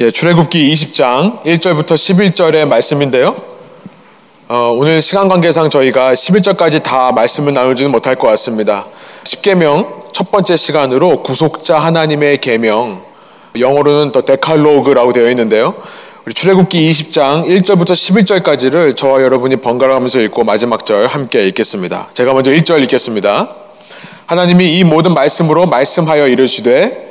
[0.00, 3.34] 예, 출애굽기 20장 1절부터 11절의 말씀인데요.
[4.46, 8.86] 어, 오늘 시간 관계상 저희가 11절까지 다 말씀을 나누지는 못할 것 같습니다.
[9.24, 13.02] 10계명 첫 번째 시간으로 구속자 하나님의 계명
[13.58, 15.74] 영어로는 더 데칼로그라고 되어 있는데요.
[16.24, 22.10] 우리 출애굽기 20장 1절부터 11절까지를 저와 여러분이 번갈아 가면서 읽고 마지막 절 함께 읽겠습니다.
[22.14, 23.48] 제가 먼저 1절 읽겠습니다.
[24.26, 27.07] 하나님이 이 모든 말씀으로 말씀하여 이르시되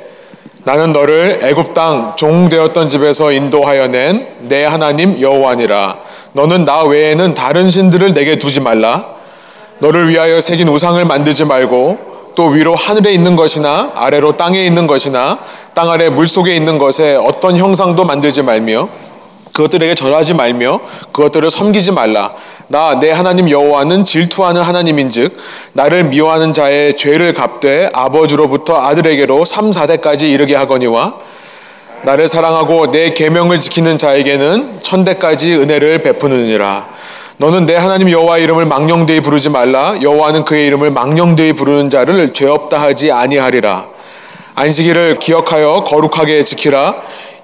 [0.68, 5.96] 나는 너를 애굽 땅 종되었던 집에서 인도하여 낸 내 하나님 여호와니라.
[6.32, 9.06] 너는 나 외에는 다른 신들을 내게 두지 말라.
[9.78, 15.38] 너를 위하여 새긴 우상을 만들지 말고 또 위로 하늘에 있는 것이나 아래로 땅에 있는 것이나
[15.72, 18.90] 땅 아래 물 속에 있는 것에 어떤 형상도 만들지 말며
[19.58, 20.78] 그것들에게 절하지 말며
[21.10, 22.32] 그것들을 섬기지 말라.
[22.68, 25.36] 나 내 하나님 여호와는 질투하는 하나님인즉
[25.72, 31.14] 나를 미워하는 자의 죄를 갚되 아버지로부터 아들에게로 3, 4대까지 이르게 하거니와
[32.02, 36.88] 나를 사랑하고 내 계명을 지키는 자에게는 천대까지 은혜를 베푸느니라.
[37.38, 39.94] 너는 내 하나님 여호와 이름을 망령되이 부르지 말라.
[40.00, 43.86] 여호와는 그의 이름을 망령되이 부르는 자를 죄 없다 하지 아니하리라.
[44.54, 46.96] 안식일을 기억하여 거룩하게 지키라.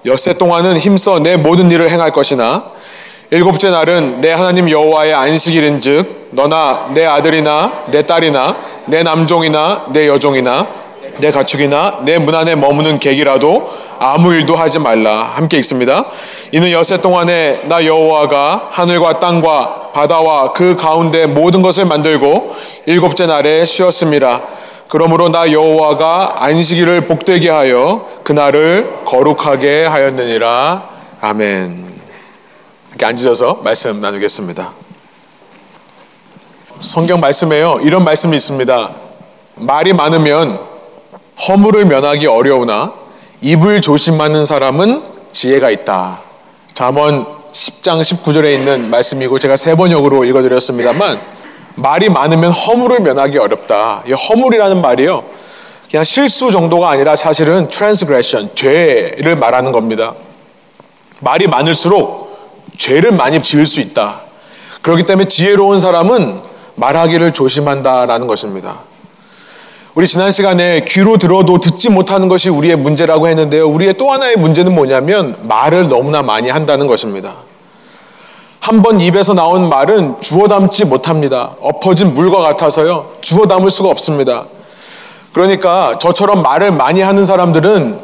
[0.06, 2.64] 엿새 동안은 힘써 내 모든 일을 행할 것이나
[3.30, 10.66] 일곱째 날은 내 하나님 여호와의 안식일인즉 너나 내 아들이나 내 딸이나 내 남종이나 내 여종이나
[11.18, 16.06] 내 가축이나 내 문 안에 머무는 객이라도 아무 일도 하지 말라 함께 읽습니다.
[16.52, 22.54] 이는 엿새 동안에 나 여호와가 하늘과 땅과 바다와 그 가운데 모든 것을 만들고
[22.86, 24.42] 일곱째 날에 쉬었습니다.
[24.94, 30.88] 그러므로 나 여호와가 안식일을 복되게 하여 그날을 거룩하게 하였느니라.
[31.20, 31.84] 아멘.
[32.90, 34.70] 이렇게 앉으셔서 말씀 나누겠습니다.
[36.80, 37.80] 성경 말씀에요.
[37.82, 38.90] 이런 말씀이 있습니다.
[39.56, 40.60] 말이 많으면
[41.48, 42.92] 허물을 면하기 어려우나
[43.40, 46.20] 입을 조심하는 사람은 지혜가 있다.
[46.72, 51.20] 잠언 10장 19절에 있는 말씀이고 제가 세 번역으로 읽어드렸습니다만
[51.74, 54.02] 말이 많으면 허물을 면하기 어렵다.
[54.06, 55.24] 이 허물이라는 말이요.
[55.90, 60.14] 그냥 실수 정도가 아니라 사실은 transgression, 죄를 말하는 겁니다.
[61.20, 62.36] 말이 많을수록
[62.76, 64.22] 죄를 많이 지을 수 있다.
[64.82, 66.40] 그렇기 때문에 지혜로운 사람은
[66.74, 68.80] 말하기를 조심한다라는 것입니다.
[69.94, 73.68] 우리 지난 시간에 귀로 들어도 듣지 못하는 것이 우리의 문제라고 했는데요.
[73.68, 77.36] 우리의 또 하나의 문제는 뭐냐면 말을 너무나 많이 한다는 것입니다.
[78.64, 81.50] 한 번 입에서 나온 말은 주워 담지 못합니다.
[81.60, 83.10] 엎어진 물과 같아서요.
[83.20, 84.46] 주워 담을 수가 없습니다.
[85.34, 88.00] 그러니까 저처럼 말을 많이 하는 사람들은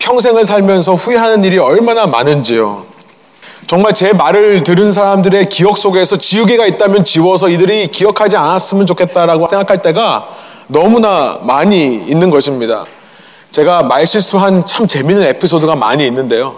[0.00, 2.82] 평생을 살면서 후회하는 일이 얼마나 많은지요.
[3.68, 9.82] 정말 제 말을 들은 사람들의 기억 속에서 지우개가 있다면 지워서 이들이 기억하지 않았으면 좋겠다라고 생각할
[9.82, 10.30] 때가
[10.66, 12.86] 너무나 많이 있는 것입니다.
[13.52, 16.56] 제가 말 실수한 참 재밌는 에피소드가 많이 있는데요.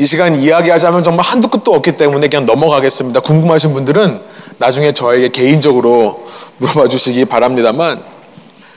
[0.00, 3.18] 이 시간 이야기하자면 정말 한두 끝도 없기 때문에 그냥 넘어가겠습니다.
[3.18, 4.22] 궁금하신 분들은
[4.58, 6.28] 나중에 저에게 개인적으로
[6.58, 8.00] 물어봐 주시기 바랍니다만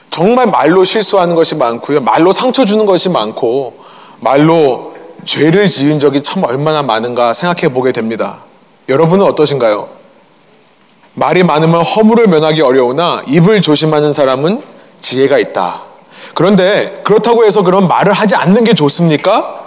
[0.09, 2.01] 정말 말로 실수하는 것이 많고요.
[2.01, 3.75] 말로 상처 주는 것이 많고
[4.19, 8.39] 말로 죄를 지은 적이 참 얼마나 많은가 생각해 보게 됩니다.
[8.89, 9.89] 여러분은 어떠신가요?
[11.13, 14.63] 말이 많으면 허물을 면하기 어려우나 입을 조심하는 사람은
[15.01, 15.83] 지혜가 있다.
[16.33, 19.60] 그런데 그렇다고 해서 그런 말을 하지 않는 게 좋습니까?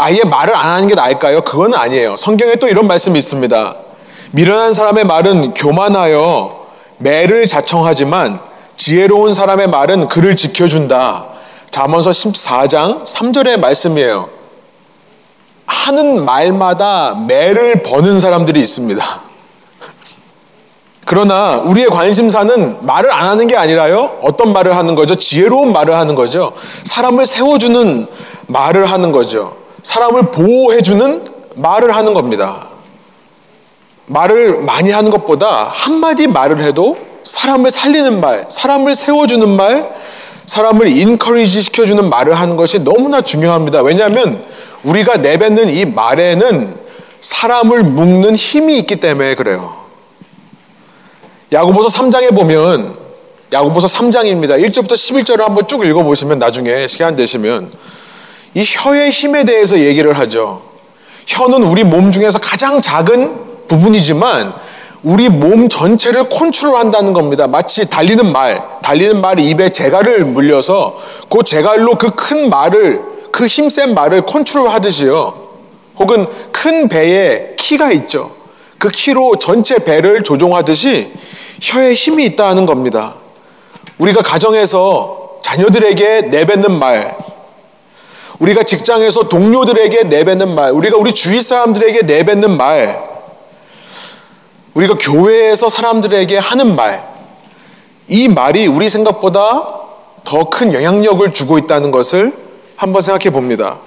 [0.00, 1.42] 아예 말을 안 하는 게 나을까요?
[1.42, 2.16] 그건 아니에요.
[2.16, 3.74] 성경에 또 이런 말씀이 있습니다.
[4.32, 6.66] 미련한 사람의 말은 교만하여
[6.98, 8.40] 매를 자청하지만
[8.76, 11.26] 지혜로운 사람의 말은 그를 지켜준다.
[11.70, 14.30] 잠언서 14장 3절의 말씀이에요.
[15.66, 19.20] 하는 말마다 매를 버는 사람들이 있습니다.
[21.04, 24.18] 그러나 우리의 관심사는 말을 안 하는 게 아니라요.
[24.22, 25.14] 어떤 말을 하는 거죠?
[25.14, 26.52] 지혜로운 말을 하는 거죠.
[26.84, 28.06] 사람을 세워주는
[28.46, 29.59] 말을 하는 거죠.
[29.82, 31.24] 사람을 보호해주는
[31.56, 32.68] 말을 하는 겁니다.
[34.06, 39.90] 말을 많이 하는 것보다 한마디 말을 해도 사람을 살리는 말, 사람을 세워주는 말,
[40.46, 43.82] 사람을 인커리지 시켜주는 말을 하는 것이 너무나 중요합니다.
[43.82, 44.44] 왜냐하면
[44.82, 46.76] 우리가 내뱉는 이 말에는
[47.20, 49.76] 사람을 묶는 힘이 있기 때문에 그래요.
[51.52, 52.96] 야고보서 3장에 보면
[53.52, 54.60] 야고보서 3장입니다.
[54.64, 57.70] 1절부터 11절을 한번 쭉 읽어보시면 나중에 시간 되시면
[58.54, 60.62] 이 혀의 힘에 대해서 얘기를 하죠.
[61.26, 64.52] 혀는 우리 몸 중에서 가장 작은 부분이지만
[65.02, 67.46] 우리 몸 전체를 컨트롤한다는 겁니다.
[67.46, 70.98] 마치 달리는 말, 달리는 말이 입에 재갈을 물려서
[71.30, 73.00] 그 재갈로 그 큰 말을
[73.30, 75.48] 그 힘센 말을 컨트롤하듯이요.
[75.98, 78.32] 혹은 큰 배에 키가 있죠.
[78.78, 81.12] 그 키로 전체 배를 조종하듯이
[81.62, 83.14] 혀에 힘이 있다는 겁니다.
[83.98, 87.16] 우리가 가정에서 자녀들에게 내뱉는 말,
[88.40, 93.00] 우리가 직장에서 동료들에게 내뱉는 말, 우리가 우리 주위 사람들에게 내뱉는 말,
[94.74, 97.06] 우리가 교회에서 사람들에게 하는 말,
[98.08, 99.76] 이 말이 우리 생각보다
[100.24, 102.32] 더 큰 영향력을 주고 있다는 것을
[102.76, 103.78] 한번 생각해 봅니다.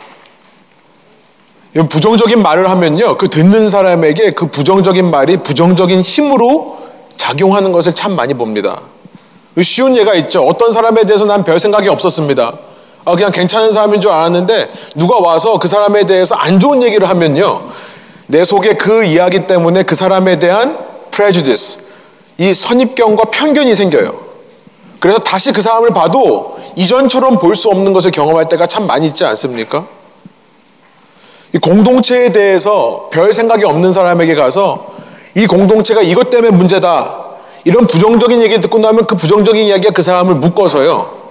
[1.90, 6.78] 부정적인 말을 하면요, 그 듣는 사람에게 그 부정적인 말이 부정적인 힘으로
[7.18, 8.82] 작용하는 것을 참 많이 봅니다.
[9.62, 10.46] 쉬운 예가 있죠.
[10.46, 12.54] 어떤 사람에 대해서 난 별 생각이 없었습니다.
[13.06, 17.64] 아, 그냥 괜찮은 사람인 줄 알았는데 누가 와서 그 사람에 대해서 안 좋은 얘기를 하면요.
[18.28, 20.78] 내 속에 그 이야기 때문에 그 사람에 대한
[21.12, 21.82] prejudice,
[22.38, 24.16] 이 선입견과 편견이 생겨요.
[25.00, 29.26] 그래서 다시 그 사람을 봐도 이전처럼 볼 수 없는 것을 경험할 때가 참 많이 있지
[29.26, 29.86] 않습니까?
[31.54, 34.94] 이 공동체에 대해서 별 생각이 없는 사람에게 가서
[35.36, 37.20] 이 공동체가 이것 때문에 문제다.
[37.66, 41.23] 이런 부정적인 얘기를 듣고 나면 그 부정적인 이야기가 그 사람을 묶어서요.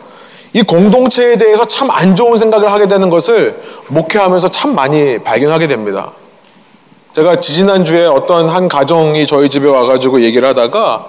[0.54, 6.12] 이 공동체에 대해서 참 안 좋은 생각을 하게 되는 것을 목회하면서 참 많이 발견하게 됩니다.
[7.14, 11.06] 제가 지지난주에 어떤 한 가정이 저희 집에 와가지고 얘기를 하다가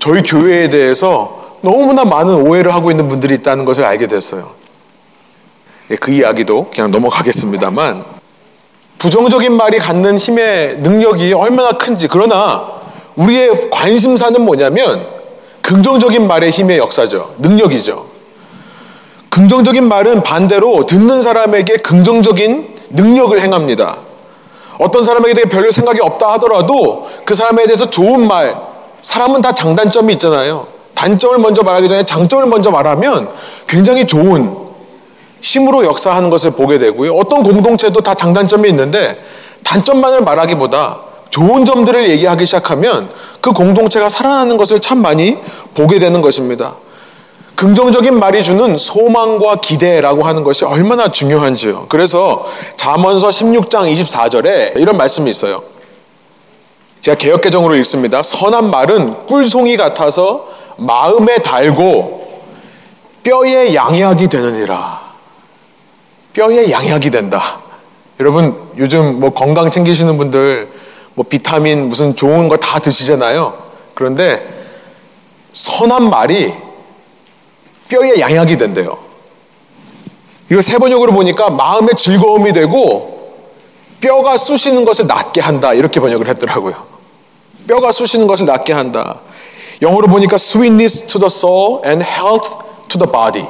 [0.00, 4.50] 저희 교회에 대해서 너무나 많은 오해를 하고 있는 분들이 있다는 것을 알게 됐어요.
[5.90, 8.04] 예, 그 이야기도 그냥 넘어가겠습니다만
[8.98, 12.68] 부정적인 말이 갖는 힘의 능력이 얼마나 큰지 그러나
[13.14, 15.08] 우리의 관심사는 뭐냐면
[15.62, 17.34] 긍정적인 말의 힘의 역사죠.
[17.38, 18.07] 능력이죠.
[19.38, 23.98] 긍정적인 말은 반대로 듣는 사람에게 긍정적인 능력을 행합니다.
[24.80, 28.56] 어떤 사람에게 대해 별로 생각이 없다 하더라도 그 사람에 대해서 좋은 말,
[29.00, 30.66] 사람은 다 장단점이 있잖아요.
[30.94, 33.28] 단점을 먼저 말하기 전에 장점을 먼저 말하면
[33.68, 34.56] 굉장히 좋은
[35.40, 37.14] 힘으로 역사하는 것을 보게 되고요.
[37.14, 39.22] 어떤 공동체도 다 장단점이 있는데
[39.62, 40.98] 단점만을 말하기보다
[41.30, 43.08] 좋은 점들을 얘기하기 시작하면
[43.40, 45.38] 그 공동체가 살아나는 것을 참 많이
[45.76, 46.74] 보게 되는 것입니다.
[47.58, 51.86] 긍정적인 말이 주는 소망과 기대라고 하는 것이 얼마나 중요한지요.
[51.88, 52.46] 그래서
[52.76, 55.64] 잠언서 16장 24절에 이런 말씀이 있어요.
[57.00, 58.22] 제가 개혁 개정으로 읽습니다.
[58.22, 60.46] 선한 말은 꿀송이 같아서
[60.76, 62.42] 마음에 달고
[63.24, 65.00] 뼈에 양약이 되느니라.
[66.34, 67.58] 뼈에 양약이 된다.
[68.20, 70.68] 여러분 요즘 뭐 건강 챙기시는 분들
[71.14, 73.54] 뭐 비타민 무슨 좋은 거 다 드시잖아요.
[73.94, 74.46] 그런데
[75.52, 76.67] 선한 말이
[77.88, 78.98] 뼈에 양약이 된대요.
[80.50, 83.18] 이걸 세 번역으로 보니까 마음의 즐거움이 되고
[84.00, 85.74] 뼈가 쑤시는 것을 낫게 한다.
[85.74, 86.74] 이렇게 번역을 했더라고요.
[87.66, 89.20] 뼈가 쑤시는 것을 낫게 한다.
[89.82, 92.50] 영어로 보니까 sweetness to the soul and health
[92.88, 93.46] to the body.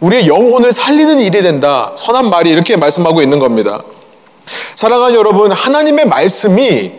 [0.00, 1.92] 우리의 영혼을 살리는 일이 된다.
[1.96, 3.82] 선한 말이 이렇게 말씀하고 있는 겁니다.
[4.76, 6.92] 사랑하는 여러분, 하나님의 말씀이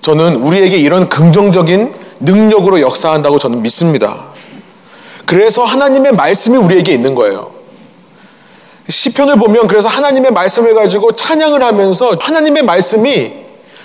[0.00, 4.31] 저는 우리에게 이런 긍정적인 능력으로 역사한다고 저는 믿습니다.
[5.26, 7.52] 그래서 하나님의 말씀이 우리에게 있는 거예요.
[8.88, 13.32] 시편을 보면 그래서 하나님의 말씀을 가지고 찬양을 하면서 하나님의 말씀이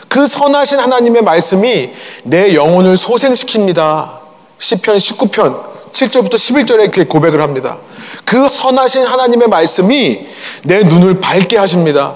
[0.10, 1.92] 그 선하신 하나님의 말씀이
[2.24, 4.18] 내 영혼을 소생시킵니다.
[4.57, 7.78] 시편 19편 7절부터 11절에 이렇게 고백을 합니다.
[8.25, 10.28] 그 선하신 하나님의 말씀이
[10.63, 12.16] 내 눈을 밝게 하십니다.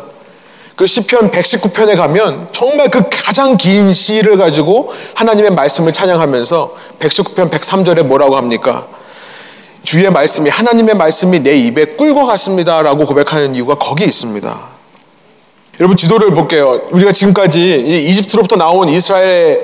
[0.76, 8.04] 그 시편 119편에 가면 정말 그 가장 긴 시를 가지고 하나님의 말씀을 찬양하면서 119편 103절에
[8.04, 8.88] 뭐라고 합니까?
[9.83, 14.60] 주의 말씀이 하나님의 말씀이 내 입에 꿀과 같습니다라고 고백하는 이유가 거기에 있습니다.
[15.80, 16.82] 여러분 지도를 볼게요.
[16.91, 17.79] 우리가 지금까지
[18.10, 19.62] 이집트로부터 나온 이스라엘의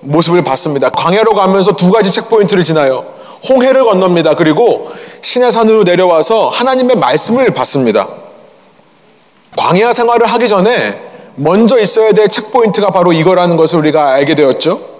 [0.00, 0.88] 모습을 봤습니다.
[0.90, 3.04] 광야로 가면서 두 가지 체크포인트를 지나요.
[3.48, 4.34] 홍해를 건넙니다.
[4.34, 4.90] 그리고
[5.20, 8.08] 시내산으로 내려와서 하나님의 말씀을 받습니다.
[9.56, 11.00] 광야 생활을 하기 전에
[11.36, 14.97] 먼저 있어야 될 체크포인트가 바로 이거라는 것을 우리가 알게 되었죠.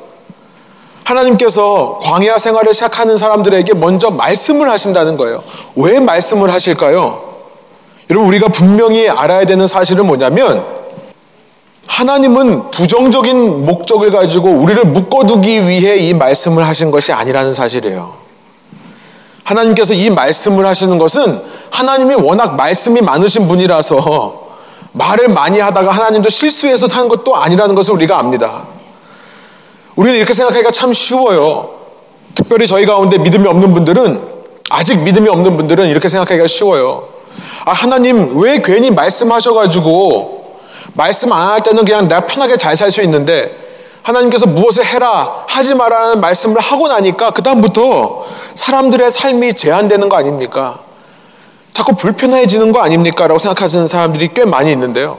[1.09, 5.43] 하나님께서 광야 생활을 시작하는 사람들에게 먼저 말씀을 하신다는 거예요.
[5.75, 7.23] 왜 말씀을 하실까요?
[8.11, 10.65] 여러분, 우리가 분명히 알아야 되는 사실은 뭐냐면,
[11.87, 18.13] 하나님은 부정적인 목적을 가지고 우리를 묶어두기 위해 이 말씀을 하신 것이 아니라는 사실이에요.
[19.45, 24.49] 하나님께서 이 말씀을 하시는 것은 하나님이 워낙 말씀이 많으신 분이라서
[24.93, 28.78] 말을 많이 하다가 하나님도 실수해서 하는 것도 아니라는 것을 우리가 압니다.
[29.99, 31.71] 우리는 이렇게 생각하기가 참 쉬워요.
[32.33, 34.23] 특별히 저희 가운데 믿음이 없는 분들은
[34.71, 37.09] 아직 믿음이 없는 분들은 이렇게 생각하기가 쉬워요.
[37.65, 40.61] 아, 하나님 왜 괜히 말씀하셔가지고
[40.95, 43.57] 말씀 안 할 때는 그냥 내가 편하게 잘 살 수 있는데
[44.03, 48.25] 하나님께서 무엇을 해라 하지 말라는 말씀을 하고 나니까 그 다음부터
[48.55, 50.79] 사람들의 삶이 제한되는 거 아닙니까?
[51.73, 53.27] 자꾸 불편해지는 거 아닙니까?
[53.27, 55.19] 라고 생각하시는 사람들이 꽤 많이 있는데요.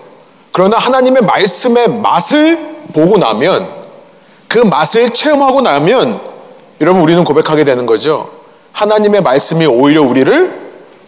[0.53, 2.57] 그러나 하나님의 말씀의 맛을
[2.93, 3.78] 보고 나면
[4.49, 6.19] 그 맛을 체험하고 나면
[6.81, 8.31] 여러분 우리는 고백하게 되는 거죠.
[8.73, 10.59] 하나님의 말씀이 오히려 우리를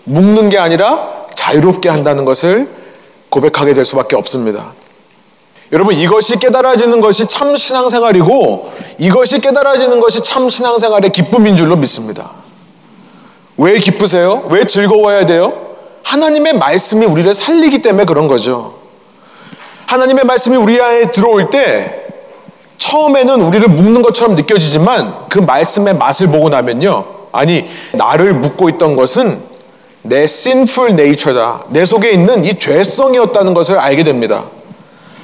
[0.05, 2.69] 묶는 게 아니라 자유롭게 한다는 것을
[3.29, 4.73] 고백하게 될 수밖에 없습니다.
[5.71, 12.31] 여러분 이것이 깨달아지는 것이 참 신앙생활이고 이것이 깨달아지는 것이 참 신앙생활의 기쁨인 줄로 믿습니다.
[13.57, 14.47] 왜 기쁘세요?
[14.49, 15.75] 왜 즐거워야 돼요?
[16.03, 18.75] 하나님의 말씀이 우리를 살리기 때문에 그런 거죠.
[19.87, 22.00] 하나님의 말씀이 우리 안에 들어올 때
[22.81, 27.05] 처음에는 우리를 묶는 것처럼 느껴지지만 그 말씀의 맛을 보고 나면요.
[27.31, 29.39] 아니, 나를 묶고 있던 것은
[30.01, 31.65] 내 sinful nature다.
[31.69, 34.45] 내 속에 있는 이 죄성이었다는 것을 알게 됩니다.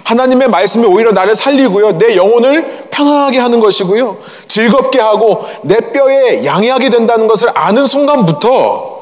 [0.03, 1.97] 하나님의 말씀이 오히려 나를 살리고요.
[1.97, 4.17] 내 영혼을 편하게 하는 것이고요.
[4.47, 8.97] 즐겁게 하고 내 뼈에 양해하게 된다는 것을 아는 순간부터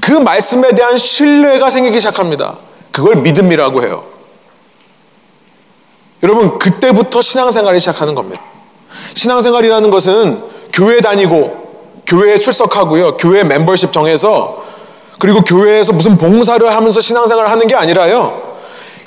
[0.00, 2.54] 그 말씀에 대한 신뢰가 생기기 시작합니다.
[2.92, 4.17] 그걸 믿음이라고 해요.
[6.22, 8.42] 여러분, 그때부터 신앙생활이 시작하는 겁니다.
[9.14, 11.68] 신앙생활이라는 것은 교회 다니고,
[12.06, 14.64] 교회에 출석하고요, 교회 멤버십 정해서,
[15.18, 18.42] 그리고 교회에서 무슨 봉사를 하면서 신앙생활을 하는 게 아니라요,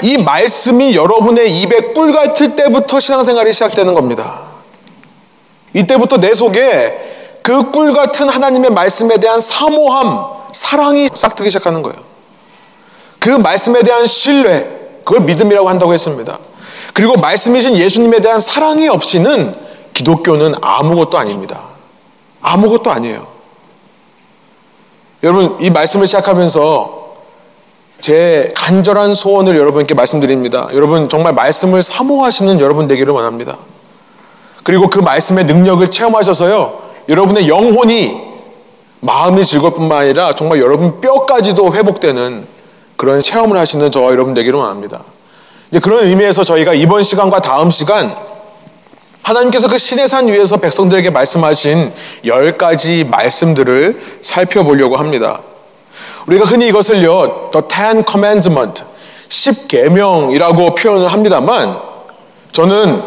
[0.03, 4.41] 이 말씀이 여러분의 입에 꿀 같을 때부터 신앙생활이 시작되는 겁니다.
[5.73, 11.97] 이때부터 내 속에 그 꿀 같은 하나님의 말씀에 대한 사모함, 사랑이 싹트기 시작하는 거예요.
[13.19, 14.67] 그 말씀에 대한 신뢰,
[15.03, 16.37] 그걸 믿음이라고 한다고 했습니다.
[16.93, 19.55] 그리고 말씀이신 예수님에 대한 사랑이 없이는
[19.93, 21.61] 기독교는 아무것도 아닙니다.
[22.41, 23.27] 아무것도 아니에요.
[25.23, 27.01] 여러분, 이 말씀을 시작하면서
[27.99, 30.67] 제 간절한 소원을 여러분께 말씀드립니다.
[30.73, 33.57] 여러분, 정말 말씀을 사모하시는 여러분 되기를 원합니다.
[34.63, 38.31] 그리고 그 말씀의 능력을 체험하셔서요, 여러분의 영혼이
[39.01, 42.47] 마음이 즐거울 뿐만 아니라 정말 여러분 뼈까지도 회복되는
[42.95, 45.03] 그런 체험을 하시는 저와 여러분 되기를 원합니다.
[45.71, 48.13] 이제 그런 의미에서 저희가 이번 시간과 다음 시간
[49.23, 51.93] 하나님께서 그 신의 산 위에서 백성들에게 말씀하신
[52.25, 55.39] 열 가지 말씀들을 살펴보려고 합니다.
[56.27, 58.83] 우리가 흔히 이것을요, The Ten Commandment,
[59.29, 61.79] 10계명이라고 표현을 합니다만,
[62.51, 63.01] 저는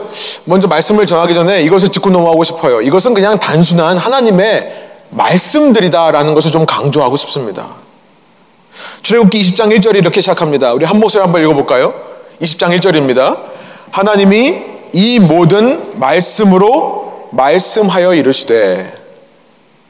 [0.45, 2.81] 먼저 말씀을 전하기 전에 이것을 짚고 넘어가고 싶어요.
[2.81, 7.67] 이것은 그냥 단순한 하나님의 말씀들이다라는 것을 좀 강조하고 싶습니다.
[9.03, 10.73] 출애굽기 20장 1절이 이렇게 시작합니다.
[10.73, 12.14] 우리 한 목소리 한번 읽어볼까요?
[12.41, 13.39] 20장 1절입니다.
[13.91, 14.63] 하나님이
[14.93, 18.93] 이 모든 말씀으로 말씀하여 이르시되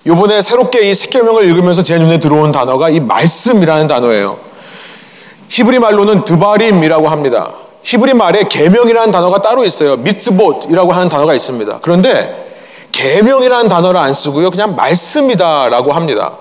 [0.07, 4.39] 요번에 새롭게 이 십계명을 읽으면서 제 눈에 들어온 단어가 이 말씀이라는 단어예요.
[5.49, 7.53] 히브리 말로는 דברים이라고 합니다.
[7.83, 9.97] 히브리 말에 계명이라는 단어가 따로 있어요.
[9.97, 11.79] מצוות이라고 하는 단어가 있습니다.
[11.81, 12.45] 그런데
[12.93, 14.51] 계명이라는 단어를 안 쓰고요.
[14.51, 16.33] 그냥 말씀이다라고 합니다.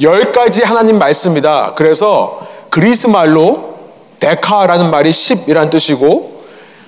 [0.00, 1.74] 열 가지 하나님 말씀이다.
[1.74, 3.73] 그래서 그리스 말로
[4.20, 6.42] δέκα라는 말이 10이라는 뜻이고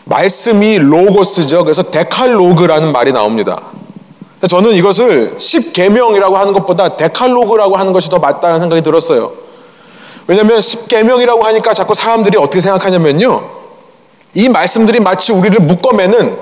[0.05, 1.65] 말씀이 로고스죠.
[1.65, 3.61] 그래서 데칼로그라는 말이 나옵니다.
[4.49, 9.33] 저는 이것을 10계명이라고 하는 것보다 데칼로그라고 하는 것이 더 맞다는 생각이 들었어요.
[10.29, 13.49] 왜냐하면 10계명이라고 하니까 자꾸 사람들이 어떻게 생각하냐면요.
[14.35, 16.37] 이 말씀들이 마치 우리를 묶어매는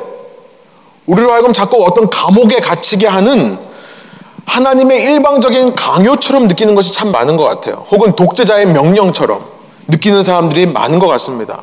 [1.06, 3.58] 우리로 하여금 자꾸 어떤 감옥에 갇히게 하는
[4.46, 7.86] 하나님의 일방적인 강요처럼 느끼는 것이 참 많은 것 같아요.
[7.90, 9.53] 혹은 독재자의 명령처럼
[9.88, 11.62] 느끼는 사람들이 많은 것 같습니다.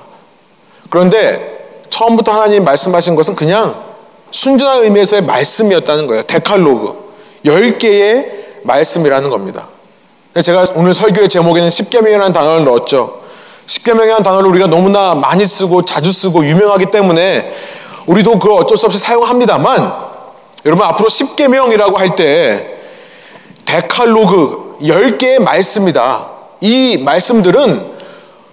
[0.90, 3.84] 그런데 처음부터 하나님 말씀하신 것은 그냥
[4.32, 6.24] 순전한 의미에서의 말씀이었다는 거예요.
[6.24, 7.12] 데칼로그.
[7.46, 8.26] 10개의
[8.64, 9.68] 말씀이라는 겁니다.
[10.42, 13.22] 제가 오늘 설교의 제목에는 10계명이라는 단어를 넣었죠.
[13.66, 17.52] 10계명이라는 단어를 우리가 너무나 많이 쓰고 자주 쓰고 유명하기 때문에
[18.06, 19.94] 우리도 그걸 어쩔 수 없이 사용합니다만
[20.66, 22.78] 여러분 앞으로 10계명이라고 할 때
[23.66, 26.28] 데칼로그 10개의 말씀이다.
[26.62, 27.92] 이 말씀들은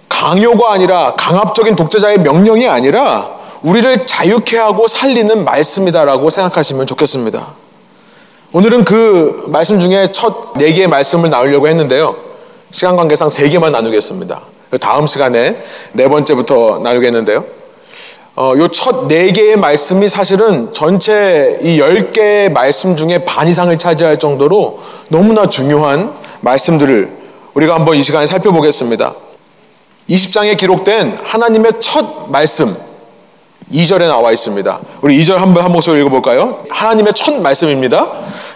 [0.09, 7.47] 강요가 아니라 강압적인 독재자의 명령이 아니라 우리를 자유케 하고 살리는 말씀이다라고 생각하시면 좋겠습니다.
[8.51, 12.15] 오늘은 그 말씀 중에 첫 네 개의 말씀을 나누려고 했는데요.
[12.71, 14.41] 시간 관계상 세 개만 나누겠습니다.
[14.71, 15.57] 그 다음 시간에
[15.93, 17.43] 네 번째부터 나누겠는데요.
[18.35, 24.17] 어, 요첫 네 개의 말씀이 사실은 전체 이 열 개의 말씀 중에 반 이상을 차지할
[24.17, 27.09] 정도로 너무나 중요한 말씀들을
[27.53, 29.13] 우리가 한번 이 시간에 살펴보겠습니다.
[30.09, 32.75] 20장에 기록된 하나님의 첫 말씀,
[33.71, 34.79] 2절에 나와 있습니다.
[35.01, 36.63] 우리 2절 한번 한 목소리 읽어볼까요?
[36.69, 38.07] 하나님의 첫 말씀입니다.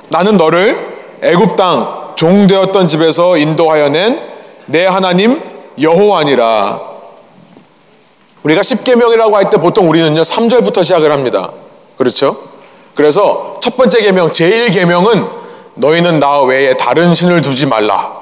[0.10, 4.34] 나는 너를 애굽 땅 종되었던 집에서 인도하여 낸
[4.66, 5.42] 내 하나님
[5.82, 6.80] 여호와니라.
[8.44, 11.52] 우리가 십계명이라고 할 때 보통 우리는요 3절부터 시작을 합니다.
[11.98, 12.38] 그렇죠?
[12.96, 15.28] 그래서 첫 번째 계명, 제일 계명은
[15.76, 18.14] 너희는 나 외에 다른 신을 두지 말라.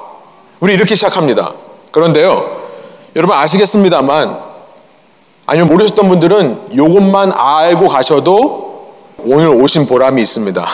[0.60, 1.52] 우리 이렇게 시작합니다.
[1.90, 2.61] 그런데요,
[3.14, 4.38] 여러분 아시겠습니다만
[5.46, 10.66] 아니면 모르셨던 분들은 이것만 알고 가셔도 오늘 오신 보람이 있습니다.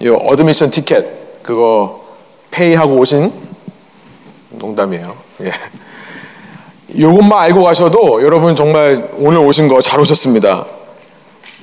[0.00, 2.04] 이 admission ticket 그거
[2.50, 3.32] pay하고 오신
[4.50, 5.16] 농담이에요.
[5.42, 5.52] 예.
[6.88, 10.66] 이것만 알고 가셔도 여러분 정말 오늘 오신 거 잘 오셨습니다.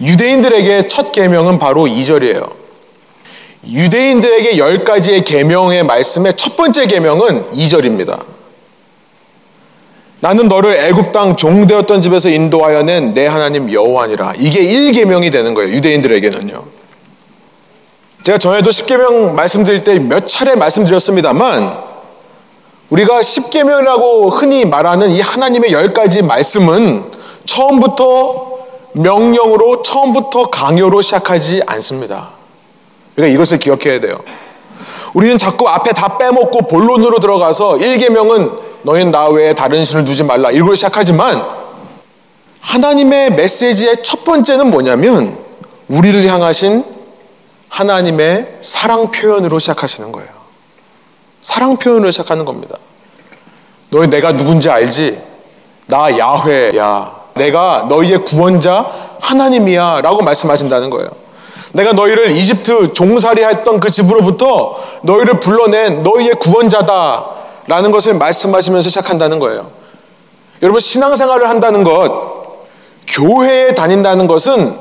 [0.01, 2.51] 유대인들에게 첫 계명은 바로 2절이에요.
[3.67, 8.34] 유대인들에게 열 가지의 계명의 말씀의 첫 번째 계명은 2절입니다.
[10.25, 14.33] 나는 너를 애굽 땅 종되었던 집에서 인도하여 낸 내 하나님 여호와니라.
[14.37, 15.71] 이게 1계명이 되는 거예요.
[15.71, 16.63] 유대인들에게는요.
[18.23, 21.77] 제가 전에도 10계명 말씀드릴 때 몇 차례 말씀드렸습니다만
[22.89, 27.11] 우리가 10계명이라고 흔히 말하는 이 하나님의 열 가지 말씀은
[27.45, 28.55] 처음부터
[28.93, 32.29] 명령으로 처음부터 강요로 시작하지 않습니다.
[33.15, 34.15] 그러니까 이것을 기억해야 돼요.
[35.13, 40.51] 우리는 자꾸 앞에 다 빼먹고 본론으로 들어가서 1계명은 너희는 나 외에 다른 신을 두지 말라
[40.51, 41.43] 이걸 시작하지만
[42.61, 45.37] 하나님의 메시지의 첫 번째는 뭐냐면
[45.87, 46.85] 우리를 향하신
[47.67, 50.29] 하나님의 사랑 표현으로 시작하시는 거예요.
[51.41, 52.77] 사랑 표현으로 시작하는 겁니다.
[53.89, 55.19] 너희 내가 누군지 알지?
[55.87, 57.11] 나 야훼야.
[57.35, 60.01] 내가 너희의 구원자 하나님이야.
[60.01, 61.09] 라고 말씀하신다는 거예요.
[61.73, 67.35] 내가 너희를 이집트 종살이 했던 그 집으로부터 너희를 불러낸 너희의 구원자다.
[67.67, 69.71] 라는 것을 말씀하시면서 시작한다는 거예요.
[70.61, 72.57] 여러분, 신앙생활을 한다는 것,
[73.07, 74.77] 교회에 다닌다는 것은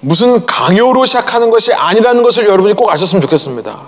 [0.00, 3.78] 무슨 강요로 시작하는 것이 아니라는 것을 여러분이 꼭 아셨으면 좋겠습니다.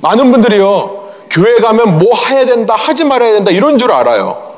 [0.00, 4.52] 많은 분들이요, 교회 가면 뭐 해야 된다, 하지 말아야 된다, 이런 줄 알아요.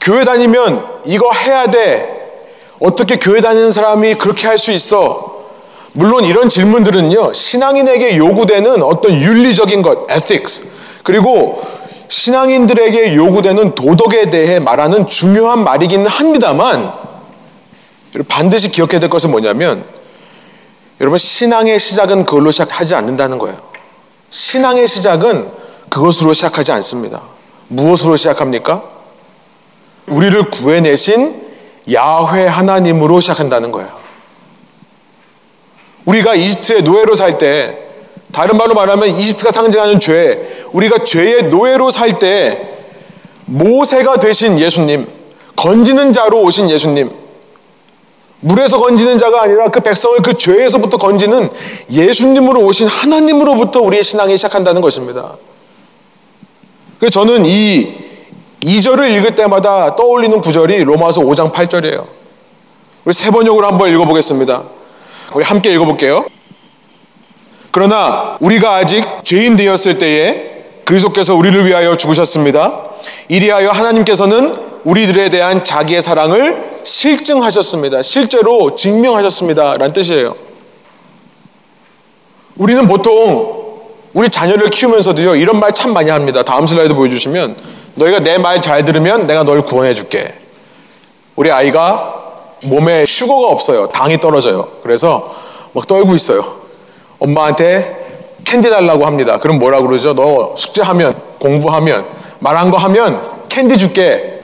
[0.00, 2.14] 교회 다니면 이거 해야 돼.
[2.78, 5.35] 어떻게 교회 다니는 사람이 그렇게 할 수 있어?
[5.96, 10.62] 물론 이런 질문들은요, 신앙인에게 요구되는 어떤 윤리적인 것, ethics,
[11.02, 11.62] 그리고
[12.08, 16.92] 신앙인들에게 요구되는 도덕에 대해 말하는 중요한 말이기는 합니다만,
[18.28, 19.84] 반드시 기억해야 될 것은 뭐냐면,
[21.00, 23.56] 여러분, 신앙의 시작은 그걸로 시작하지 않는다는 거예요.
[24.28, 25.50] 신앙의 시작은
[25.88, 27.22] 그것으로 시작하지 않습니다.
[27.68, 28.82] 무엇으로 시작합니까?
[30.08, 31.42] 우리를 구해내신
[31.90, 33.95] 야훼 하나님으로 시작한다는 거예요.
[36.06, 37.78] 우리가 이집트의 노예로 살 때,
[38.32, 42.70] 다른 말로 말하면 이집트가 상징하는 죄, 우리가 죄의 노예로 살 때,
[43.44, 45.06] 모세가 되신 예수님,
[45.54, 47.10] 건지는 자로 오신 예수님,
[48.40, 51.50] 물에서 건지는 자가 아니라 그 백성을 그 죄에서부터 건지는
[51.90, 55.36] 예수님으로 오신 하나님으로부터 우리의 신앙이 시작한다는 것입니다.
[56.98, 57.94] 그래서 저는 이
[58.60, 62.06] 2절을 읽을 때마다 떠올리는 구절이 로마서 5장 8절이에요.
[63.04, 64.62] 우리 세 번역으로 한번 읽어보겠습니다.
[65.34, 66.26] 우리 함께 읽어볼게요.
[67.70, 72.80] 그러나 우리가 아직 죄인 되었을 때에 그리스도께서 우리를 위하여 죽으셨습니다.
[73.28, 78.02] 이리하여 하나님께서는 우리들에 대한 자기의 사랑을 실증하셨습니다.
[78.02, 79.74] 실제로 증명하셨습니다.
[79.74, 80.36] 라는 뜻이에요.
[82.56, 83.66] 우리는 보통
[84.14, 86.42] 우리 자녀를 키우면서도요, 이런 말 참 많이 합니다.
[86.42, 87.56] 다음 슬라이드 보여주시면,
[87.96, 90.32] 너희가 내 말 잘 들으면 내가 널 구원해 줄게.
[91.34, 92.25] 우리 아이가
[92.64, 93.88] 몸에 슈거가 없어요.
[93.88, 94.68] 당이 떨어져요.
[94.82, 95.34] 그래서
[95.72, 96.44] 막 떨고 있어요.
[97.18, 98.04] 엄마한테
[98.44, 99.38] 캔디 달라고 합니다.
[99.38, 100.14] 그럼 뭐라 그러죠?
[100.14, 102.06] 너 숙제하면, 공부하면,
[102.38, 104.40] 말한 거 하면 캔디 줄게.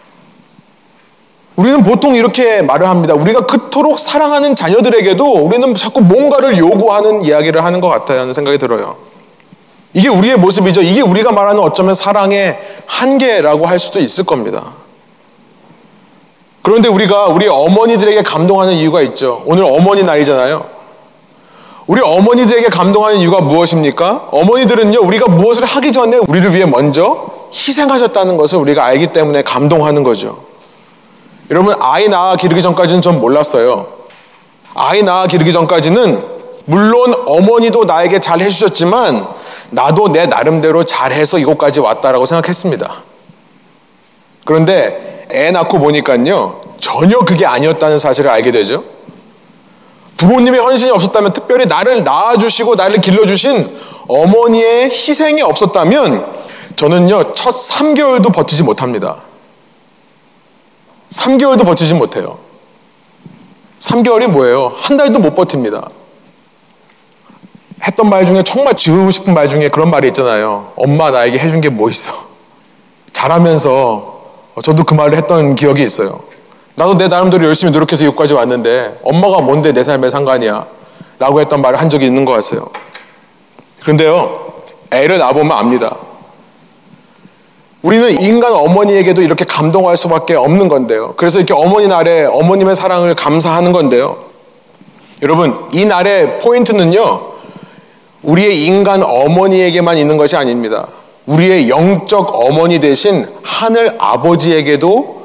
[1.56, 3.14] 우리는 보통 이렇게 말을 합니다.
[3.14, 8.96] 우리가 그토록 사랑하는 자녀들에게도 우리는 자꾸 뭔가를 요구하는 이야기를 하는 것 같다는 생각이 들어요.
[9.94, 10.80] 이게 우리의 모습이죠.
[10.80, 14.72] 이게 우리가 말하는 어쩌면 사랑의 한계라고 할 수도 있을 겁니다.
[16.62, 19.42] 그런데 우리가 우리 어머니들에게 감동하는 이유가 있죠.
[19.46, 20.64] 오늘 어머니 날이잖아요.
[21.88, 24.28] 우리 어머니들에게 감동하는 이유가 무엇입니까?
[24.30, 30.38] 어머니들은요, 우리가 무엇을 하기 전에 우리를 위해 먼저 희생하셨다는 것을 우리가 알기 때문에 감동하는 거죠.
[31.50, 33.88] 여러분, 아이 낳아 기르기 전까지는 전 몰랐어요.
[34.74, 36.24] 아이 낳아 기르기 전까지는
[36.64, 39.26] 물론 어머니도 나에게 잘 해주셨지만
[39.70, 43.02] 나도 내 나름대로 잘해서 이곳까지 왔다라고 생각했습니다.
[44.44, 48.84] 그런데 애 낳고 보니까요, 전혀 그게 아니었다는 사실을 알게 되죠.
[50.16, 53.76] 부모님의 헌신이 없었다면, 특별히 나를 낳아주시고 나를 길러주신
[54.08, 56.42] 어머니의 희생이 없었다면,
[56.76, 59.16] 저는요, 첫 3개월도 버티지 못합니다.
[61.10, 62.38] 3개월도 버티지 못해요.
[63.78, 64.72] 3개월이 뭐예요?
[64.76, 65.88] 한 달도 못 버팁니다.
[67.84, 70.72] 했던 말 중에 정말 지우고 싶은 말 중에 그런 말이 있잖아요.
[70.76, 72.12] 엄마 나에게 해준 게 뭐 있어?
[73.12, 74.11] 잘하면서 어,
[74.60, 76.20] 저도 그 말을 했던 기억이 있어요.
[76.74, 80.66] 나도 내 나름대로 열심히 노력해서 여기까지 왔는데 엄마가 뭔데 내 삶에 상관이야?
[81.18, 82.68] 라고 했던 말을 한 적이 있는 것 같아요.
[83.80, 84.52] 그런데요,
[84.90, 85.96] 애를 낳아보면 압니다.
[87.82, 91.14] 우리는 인간 어머니에게도 이렇게 감동할 수밖에 없는 건데요.
[91.16, 94.18] 그래서 이렇게 어머니 날에 어머님의 사랑을 감사하는 건데요.
[95.20, 97.32] 여러분, 이 날의 포인트는요,
[98.22, 100.86] 우리의 인간 어머니에게만 있는 것이 아닙니다.
[101.26, 105.22] 우리의 영적 어머니 대신 하늘 아버지에게도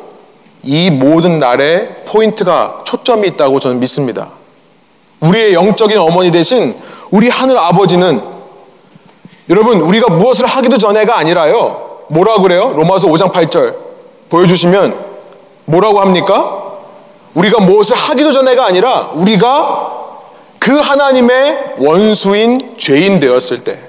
[0.63, 4.29] 이 모든 날에 포인트가 초점이 있다고 저는 믿습니다.
[5.21, 6.75] 우리의 영적인 어머니 대신
[7.09, 8.21] 우리 하늘 아버지는
[9.49, 12.03] 여러분 우리가 무엇을 하기도 전에가 아니라요.
[12.09, 12.73] 뭐라 그래요?
[12.75, 13.75] 로마서 5장 8절
[14.29, 14.95] 보여주시면
[15.65, 16.63] 뭐라고 합니까?
[17.33, 19.93] 우리가 무엇을 하기도 전에가 아니라 우리가
[20.59, 23.79] 그 하나님의 원수인 죄인 되었을 때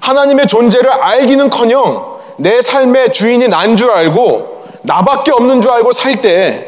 [0.00, 6.66] 하나님의 존재를 알기는커녕 내 삶의 주인이 난 줄 알고 나밖에 없는 줄 알고 살 때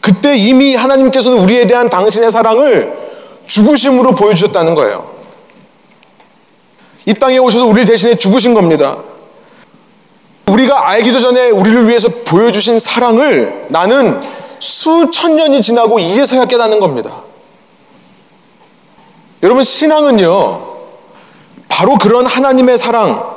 [0.00, 2.92] 그때 이미 하나님께서는 우리에 대한 당신의 사랑을
[3.46, 5.12] 죽으심으로 보여주셨다는 거예요.
[7.04, 8.96] 이 땅에 오셔서 우리를 대신해 죽으신 겁니다.
[10.46, 14.20] 우리가 알기도 전에 우리를 위해서 보여주신 사랑을 나는
[14.58, 17.22] 수천 년이 지나고 이제서야 깨닫는 겁니다.
[19.42, 20.71] 여러분, 신앙은요,
[21.72, 23.32] 바로 그런 하나님의 사랑,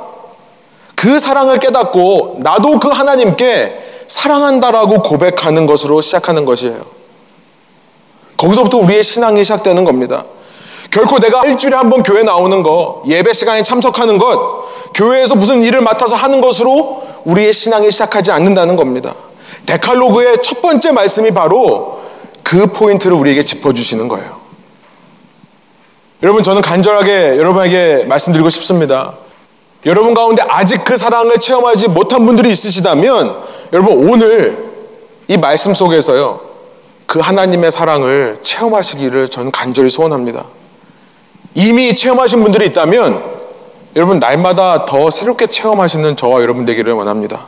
[0.94, 6.82] 그 사랑을 깨닫고 나도 그 하나님께 사랑한다라고 고백하는 것으로 시작하는 것이에요.
[8.36, 10.24] 거기서부터 우리의 신앙이 시작되는 겁니다.
[10.90, 15.80] 결코 내가 일주일에 한 번 교회 나오는 거, 예배 시간에 참석하는 것, 교회에서 무슨 일을
[15.80, 19.14] 맡아서 하는 것으로 우리의 신앙이 시작하지 않는다는 겁니다.
[19.64, 22.02] 데칼로그의 첫 번째 말씀이 바로
[22.42, 24.35] 그 포인트를 우리에게 짚어주시는 거예요.
[26.22, 29.14] 여러분, 저는 간절하게 여러분에게 말씀드리고 싶습니다.
[29.84, 34.72] 여러분 가운데 아직 그 사랑을 체험하지 못한 분들이 있으시다면, 여러분, 오늘
[35.28, 36.40] 이 말씀 속에서요,
[37.06, 40.44] 그 하나님의 사랑을 체험하시기를 저는 간절히 소원합니다.
[41.54, 43.22] 이미 체험하신 분들이 있다면,
[43.94, 47.46] 여러분, 날마다 더 새롭게 체험하시는 저와 여러분 되기를 원합니다.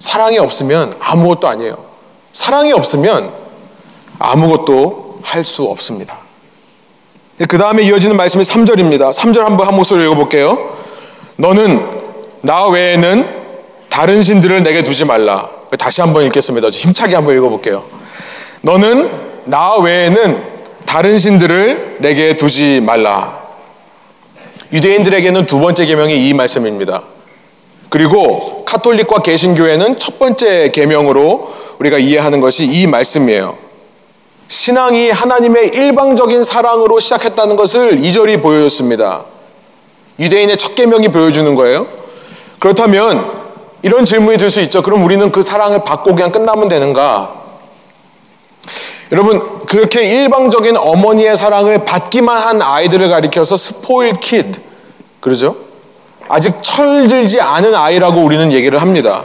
[0.00, 1.78] 사랑이 없으면 아무것도 아니에요.
[2.32, 3.32] 사랑이 없으면
[4.18, 6.23] 아무것도 할 수 없습니다.
[7.48, 9.12] 그 다음에 이어지는 말씀이 3절입니다.
[9.12, 10.76] 3절 한번 한 목소리 읽어볼게요.
[11.36, 11.90] 너는
[12.42, 13.26] 나 외에는
[13.88, 15.48] 다른 신들을 내게 두지 말라.
[15.76, 16.68] 다시 한번 읽겠습니다.
[16.68, 17.84] 힘차게 한번 읽어볼게요.
[18.62, 19.10] 너는
[19.46, 20.42] 나 외에는
[20.86, 23.42] 다른 신들을 내게 두지 말라.
[24.72, 27.02] 유대인들에게는 두 번째 계명이 이 말씀입니다.
[27.88, 33.63] 그리고 카톨릭과 개신교회는 첫 번째 계명으로 우리가 이해하는 것이 이 말씀이에요.
[34.48, 39.24] 신앙이 하나님의 일방적인 사랑으로 시작했다는 것을 이절이 보여줬습니다.
[40.20, 41.86] 유대인의 첫 계명이 보여주는 거예요.
[42.58, 43.44] 그렇다면
[43.82, 44.82] 이런 질문이 들 수 있죠.
[44.82, 47.42] 그럼 우리는 그 사랑을 받고 그냥 끝나면 되는가?
[49.12, 54.60] 여러분 그렇게 일방적인 어머니의 사랑을 받기만 한 아이들을 가리켜서 spoiled kid
[55.20, 55.56] 그러죠?
[56.28, 59.24] 아직 철들지 않은 아이라고 우리는 얘기를 합니다.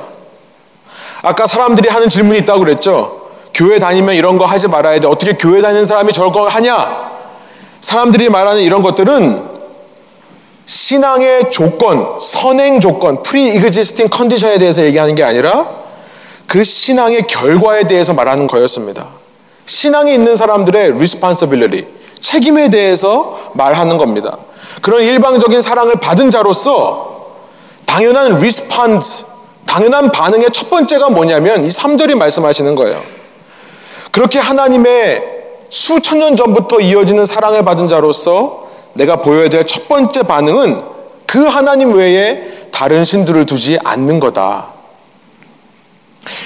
[1.21, 3.18] 아까 사람들이 하는 질문이 있다고 그랬죠.
[3.53, 5.07] 교회 다니면 이런 거 하지 말아야 돼.
[5.07, 7.09] 어떻게 교회 다니는 사람이 저거 하냐?
[7.81, 9.43] 사람들이 말하는 이런 것들은
[10.65, 15.67] 신앙의 조건, 선행 조건, pre-existing condition에 대해서 얘기하는 게 아니라
[16.45, 19.07] 그 신앙의 결과에 대해서 말하는 거였습니다.
[19.65, 21.85] 신앙이 있는 사람들의 responsibility,
[22.21, 24.37] 책임에 대해서 말하는 겁니다.
[24.81, 27.27] 그런 일방적인 사랑을 받은 자로서
[27.85, 29.25] 당연한 response,
[29.65, 33.18] 당연한 반응의 첫 번째가 뭐냐면 이 3절이 말씀하시는 거예요.
[34.11, 35.23] 그렇게 하나님의
[35.69, 40.81] 수천 년 전부터 이어지는 사랑을 받은 자로서 내가 보여야 될 첫 번째 반응은
[41.27, 44.69] 그 하나님 외에 다른 신들을 두지 않는 거다.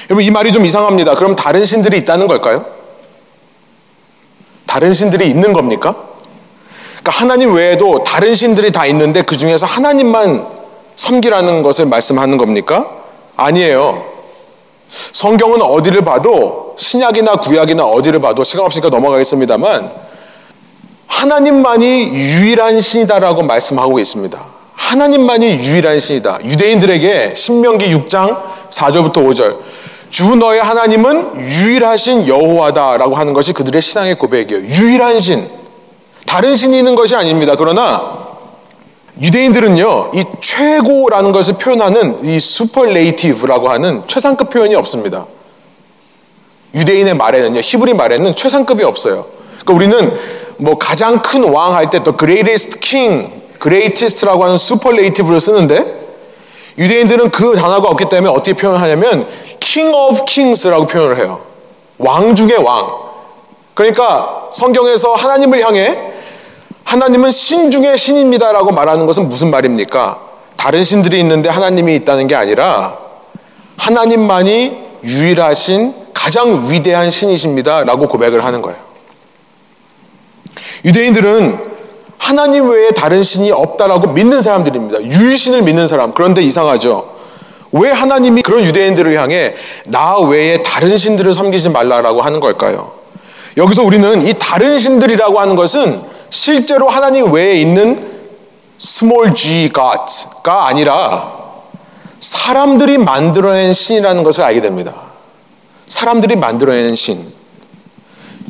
[0.09, 1.15] 여러분, 이 말이 좀 이상합니다.
[1.15, 2.65] 그럼 다른 신들이 있다는 걸까요?
[4.65, 5.95] 다른 신들이 있는 겁니까?
[7.01, 10.47] 그러니까 하나님 외에도 다른 신들이 다 있는데 그 중에서 하나님만
[10.95, 12.89] 섬기라는 것을 말씀하는 겁니까?
[13.35, 14.12] 아니에요.
[15.11, 19.91] 성경은 어디를 봐도 신약이나 구약이나 어디를 봐도 시간 없으니까 넘어가겠습니다만
[21.07, 24.39] 하나님만이 유일한 신이다라고 말씀하고 있습니다.
[24.73, 26.39] 하나님만이 유일한 신이다.
[26.43, 29.57] 유대인들에게 신명기 6장 4절부터 5절
[30.09, 34.63] 주 너의 하나님은 유일하신 여호와다라고 하는 것이 그들의 신앙의 고백이에요.
[34.63, 35.49] 유일한 신.
[36.27, 37.55] 다른 신이 있는 것이 아닙니다.
[37.57, 38.22] 그러나
[39.21, 45.25] 유대인들은요, 이 최고라는 것을 표현하는 이 superlative라고 하는 최상급 표현이 없습니다.
[46.73, 49.25] 유대인의 말에는요, 히브리 말에는 최상급이 없어요.
[49.63, 50.19] 그러니까 우리는
[50.57, 56.01] 뭐 가장 큰 왕 할 때 또 greatest king, greatest라고 하는 superlative를 쓰는데
[56.77, 59.27] 유대인들은 그 단어가 없기 때문에 어떻게 표현하냐면
[59.59, 61.41] king of kings라고 표현을 해요.
[61.99, 62.89] 왕 중의 왕.
[63.75, 66.12] 그러니까 성경에서 하나님을 향해
[66.83, 70.19] 하나님은 신 중의 신입니다라고 말하는 것은 무슨 말입니까?
[70.55, 72.97] 다른 신들이 있는데 하나님이 있다는 게 아니라
[73.77, 78.79] 하나님만이 유일하신 가장 위대한 신이십니다라고 고백을 하는 거예요.
[80.85, 81.73] 유대인들은
[82.17, 85.03] 하나님 외에 다른 신이 없다라고 믿는 사람들입니다.
[85.03, 86.13] 유일신을 믿는 사람.
[86.13, 87.11] 그런데 이상하죠.
[87.73, 92.93] 왜 하나님이 그런 유대인들을 향해 나 외에 다른 신들을 섬기지 말라라고 하는 걸까요?
[93.57, 98.11] 여기서 우리는 이 다른 신들이라고 하는 것은 실제로 하나님 외에 있는
[98.81, 101.31] small g god가 아니라
[102.19, 104.95] 사람들이 만들어낸 신이라는 것을 알게 됩니다.
[105.85, 107.31] 사람들이 만들어낸 신.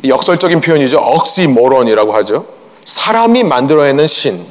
[0.02, 0.98] 역설적인 표현이죠.
[0.98, 2.46] 억시모론이라고 하죠.
[2.84, 4.46] 사람이 만들어내는 신.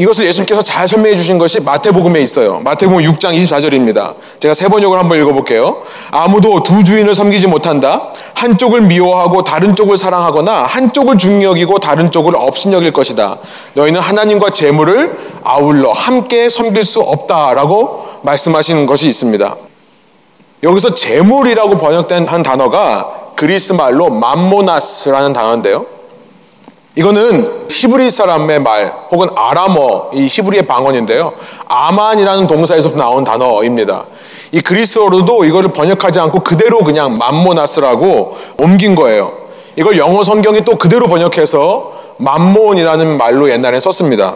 [0.00, 2.60] 이것을 예수님께서 잘 설명해 주신 것이 마태복음에 있어요.
[2.60, 4.14] 마태복음 6장 24절입니다.
[4.38, 5.82] 제가 세 번역을 한번 읽어볼게요.
[6.12, 8.12] 아무도 두 주인을 섬기지 못한다.
[8.34, 13.38] 한쪽을 미워하고 다른 쪽을 사랑하거나 한쪽을 여기고 다른 쪽을 업신여길 것이다.
[13.74, 19.56] 너희는 하나님과 재물을 아울러 함께 섬길 수 없다라고 말씀하시는 것이 있습니다.
[20.62, 25.97] 여기서 재물이라고 번역된 한 단어가 그리스 말로 맘모나스라는 단어인데요.
[26.98, 31.32] 이거는 히브리 사람의 말 혹은 아람어 이 히브리의 방언인데요.
[31.68, 34.02] 아만이라는 동사에서 나온 단어입니다.
[34.50, 39.32] 이 그리스어로도 이거를 번역하지 않고 그대로 그냥 맘모나스라고 옮긴 거예요.
[39.76, 44.34] 이걸 영어 성경이 또 그대로 번역해서 맘몬이라는 말로 옛날에 썼습니다.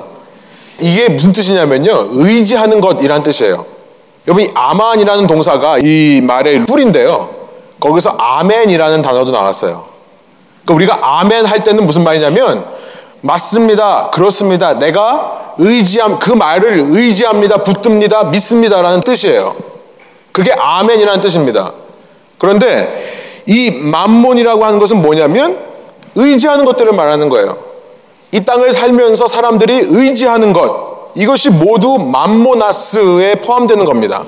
[0.80, 2.10] 이게 무슨 뜻이냐면요.
[2.12, 3.66] 의지하는 것이란 뜻이에요.
[4.28, 7.28] 여러분, 이 아만이라는 동사가 이 말의 뿌리인데요.
[7.80, 9.91] 거기서 아멘이라는 단어도 나왔어요.
[10.64, 12.64] 그러니까 우리가 아멘 할 때는 무슨 말이냐면
[13.20, 14.10] 맞습니다.
[14.10, 14.78] 그렇습니다.
[14.78, 17.62] 내가 의지함 그 말을 의지합니다.
[17.62, 18.24] 붙듭니다.
[18.24, 19.54] 믿습니다라는 뜻이에요.
[20.32, 21.72] 그게 아멘이라는 뜻입니다.
[22.38, 25.58] 그런데 이 만몬이라고 하는 것은 뭐냐면
[26.14, 27.58] 의지하는 것들을 말하는 거예요.
[28.32, 34.24] 이 땅을 살면서 사람들이 의지하는 것 이것이 모두 만모나스에 포함되는 겁니다.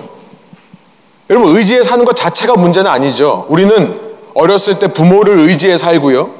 [1.30, 3.46] 여러분 의지에 사는 것 자체가 문제는 아니죠.
[3.48, 4.03] 우리는
[4.34, 6.30] 어렸을 때 부모를 의지해 살고요.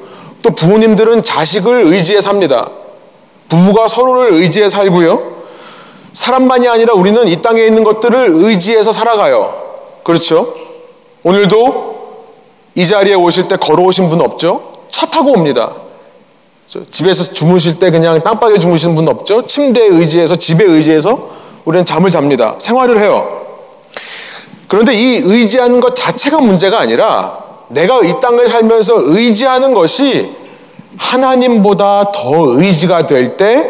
[0.41, 2.69] 또 부모님들은 자식을 의지해 삽니다.
[3.49, 5.35] 부부가 서로를 의지해 살고요.
[6.13, 9.53] 사람만이 아니라 우리는 이 땅에 있는 것들을 의지해서 살아가요.
[10.03, 10.53] 그렇죠?
[11.23, 11.95] 오늘도
[12.75, 14.59] 이 자리에 오실 때 걸어오신 분 없죠?
[14.89, 15.73] 차 타고 옵니다.
[16.91, 19.43] 집에서 주무실 때 그냥 땅바닥에 주무시는 분 없죠?
[19.43, 21.29] 침대에 의지해서 집에 의지해서
[21.63, 22.55] 우리는 잠을 잡니다.
[22.59, 23.41] 생활을 해요.
[24.67, 30.35] 그런데 이 의지하는 것 자체가 문제가 아니라 내가 이 땅을 살면서 의지하는 것이
[30.97, 33.69] 하나님보다 더 의지가 될 때,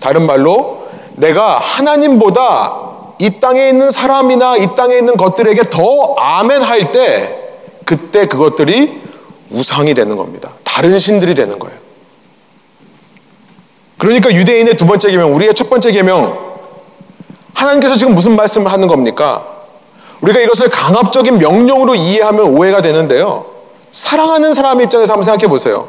[0.00, 6.90] 다른 말로 내가 하나님보다 이 땅에 있는 사람이나 이 땅에 있는 것들에게 더 아멘 할
[6.92, 7.36] 때,
[7.84, 9.00] 그때 그것들이
[9.50, 10.52] 우상이 되는 겁니다.
[10.64, 11.76] 다른 신들이 되는 거예요.
[13.98, 16.38] 그러니까 유대인의 두 번째 계명, 우리의 첫 번째 계명,
[17.52, 19.59] 하나님께서 지금 무슨 말씀을 하는 겁니까?
[20.20, 23.46] 우리가 이것을 강압적인 명령으로 이해하면 오해가 되는데요.
[23.92, 25.88] 사랑하는 사람의 입장에서 한번 생각해 보세요.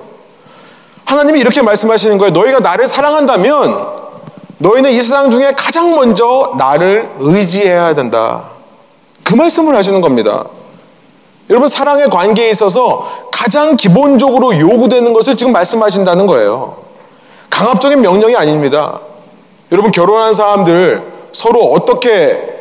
[1.05, 2.31] 하나님이 이렇게 말씀하시는 거예요.
[2.31, 3.87] 너희가 나를 사랑한다면
[4.59, 8.43] 너희는 이 세상 중에 가장 먼저 나를 의지해야 된다.
[9.23, 10.45] 그 말씀을 하시는 겁니다.
[11.49, 16.77] 여러분, 사랑의 관계에 있어서 가장 기본적으로 요구되는 것을 지금 말씀하신다는 거예요.
[17.49, 18.99] 강압적인 명령이 아닙니다.
[19.71, 22.60] 여러분, 결혼한 사람들 서로 어떻게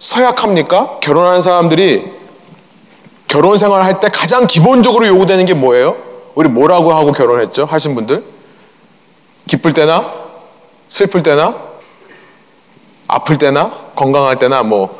[0.00, 0.98] 서약합니까?
[1.00, 2.10] 결혼한 사람들이
[3.28, 5.96] 결혼 생활 할 때 가장 기본적으로 요구되는 게 뭐예요?
[6.34, 7.64] 우리 뭐라고 하고 결혼했죠?
[7.66, 8.24] 하신 분들?
[9.46, 10.10] 기쁠 때나,
[10.88, 11.54] 슬플 때나,
[13.06, 14.98] 아플 때나, 건강할 때나, 뭐,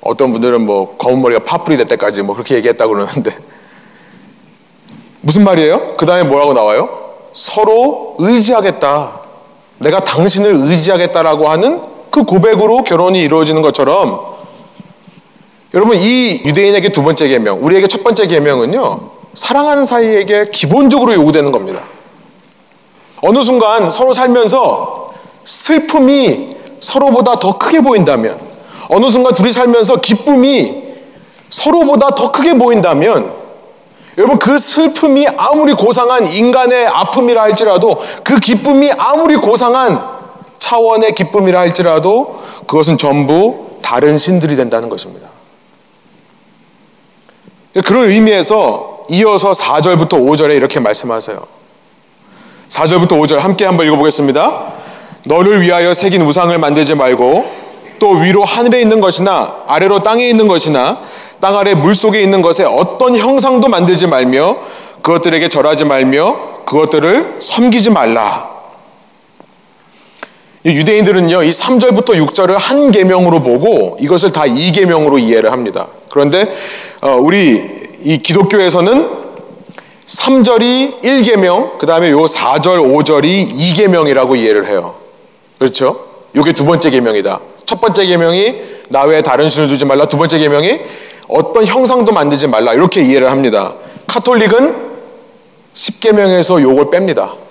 [0.00, 3.36] 어떤 분들은 뭐, 검은 머리가 파뿌리 될 때까지 뭐, 그렇게 얘기했다고 그러는데.
[5.20, 5.96] 무슨 말이에요?
[5.96, 7.14] 그 다음에 뭐라고 나와요?
[7.32, 9.20] 서로 의지하겠다.
[9.78, 11.80] 내가 당신을 의지하겠다라고 하는
[12.10, 14.33] 그 고백으로 결혼이 이루어지는 것처럼
[15.74, 19.10] 여러분 이 유대인에게 두 번째 계명, 우리에게 첫 번째 계명은요.
[19.34, 21.82] 사랑하는 사이에게 기본적으로 요구되는 겁니다.
[23.20, 25.08] 어느 순간 서로 살면서
[25.44, 28.38] 슬픔이 서로보다 더 크게 보인다면
[28.88, 30.84] 어느 순간 둘이 살면서 기쁨이
[31.50, 33.32] 서로보다 더 크게 보인다면
[34.16, 40.00] 여러분 그 슬픔이 아무리 고상한 인간의 아픔이라 할지라도 그 기쁨이 아무리 고상한
[40.60, 45.33] 차원의 기쁨이라 할지라도 그것은 전부 다른 신들이 된다는 것입니다.
[47.82, 51.40] 그런 의미에서 이어서 4절부터 5절에 이렇게 말씀하세요.
[52.68, 54.72] 4절부터 5절 함께 한번 읽어보겠습니다.
[55.24, 57.64] 너를 위하여 새긴 우상을 만들지 말고
[57.98, 61.00] 또 위로 하늘에 있는 것이나 아래로 땅에 있는 것이나
[61.40, 64.56] 땅 아래 물 속에 있는 것에 어떤 형상도 만들지 말며
[65.02, 68.53] 그것들에게 절하지 말며 그것들을 섬기지 말라.
[70.72, 75.88] 유대인들은요, 이 3절부터 6절을 한 계명으로 보고 이것을 다 2계명으로 이해를 합니다.
[76.10, 76.48] 그런데
[77.02, 77.62] 어, 우리
[78.02, 79.24] 이 기독교에서는
[80.06, 84.94] 3절이 1계명, 그 다음에 요 4절, 5절이 2계명이라고 이해를 해요.
[85.58, 86.00] 그렇죠?
[86.34, 87.40] 요게 두 번째 계명이다.
[87.66, 88.54] 첫 번째 계명이
[88.90, 90.06] 나 외에 다른 신을 두지 말라.
[90.06, 90.80] 두 번째 계명이
[91.28, 92.74] 어떤 형상도 만들지 말라.
[92.74, 93.74] 이렇게 이해를 합니다.
[94.06, 94.74] 카톨릭은
[95.74, 97.43] 10계명에서 요걸 뺍니다.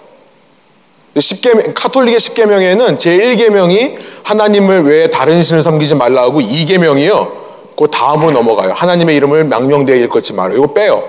[1.18, 7.44] 10계명, 카톨릭의 10계명에는 제1계명이 하나님을 외에 다른 신을 섬기지 말라 고 2계명이요.
[7.78, 8.74] 그 다음으로 넘어가요.
[8.74, 10.54] 하나님의 이름을 명령되어 일컫지 마라.
[10.54, 11.04] 이거 빼요.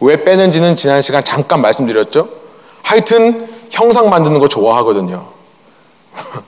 [0.00, 2.28] 왜 빼는지는 지난 시간 잠깐 말씀드렸죠.
[2.82, 5.26] 하여튼 형상 만드는 거 좋아하거든요.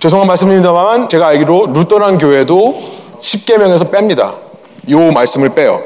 [0.00, 4.34] 죄송한 말씀입니다만 제가 알기로 루터란 교회도 10계명에서 뺍니다.
[4.90, 5.82] 요 말씀을 빼요.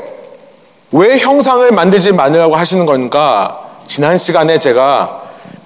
[0.92, 3.58] 왜 형상을 만들지 말라고 하시는 건가?
[3.86, 5.21] 지난 시간에 제가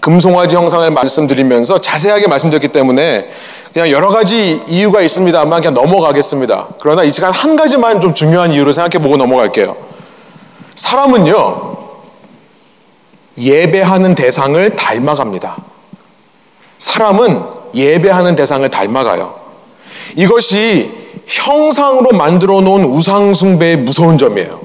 [0.07, 3.29] 금송아지 형상을 말씀드리면서 자세하게 말씀드렸기 때문에
[3.73, 6.69] 그냥 여러 가지 이유가 있습니다만 그냥 넘어가겠습니다.
[6.79, 9.77] 그러나 이 시간 한 가지만 좀 중요한 이유로 생각해 보고 넘어갈게요.
[10.77, 11.77] 사람은요,
[13.37, 15.57] 예배하는 대상을 닮아갑니다.
[16.79, 17.43] 사람은
[17.75, 19.35] 예배하는 대상을 닮아가요.
[20.15, 20.93] 이것이
[21.27, 24.61] 형상으로 만들어 놓은 우상숭배의 무서운 점이에요.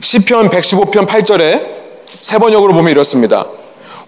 [0.00, 1.76] 시편 115편 8절에
[2.22, 3.44] 세 번역으로 보면 이렇습니다.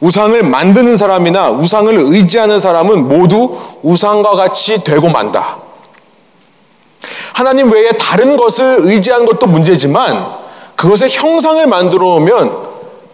[0.01, 5.59] 우상을 만드는 사람이나 우상을 의지하는 사람은 모두 우상과 같이 되고 만다.
[7.33, 10.27] 하나님 외에 다른 것을 의지하는 것도 문제지만
[10.77, 12.69] 그것의 형상을 만들어 오면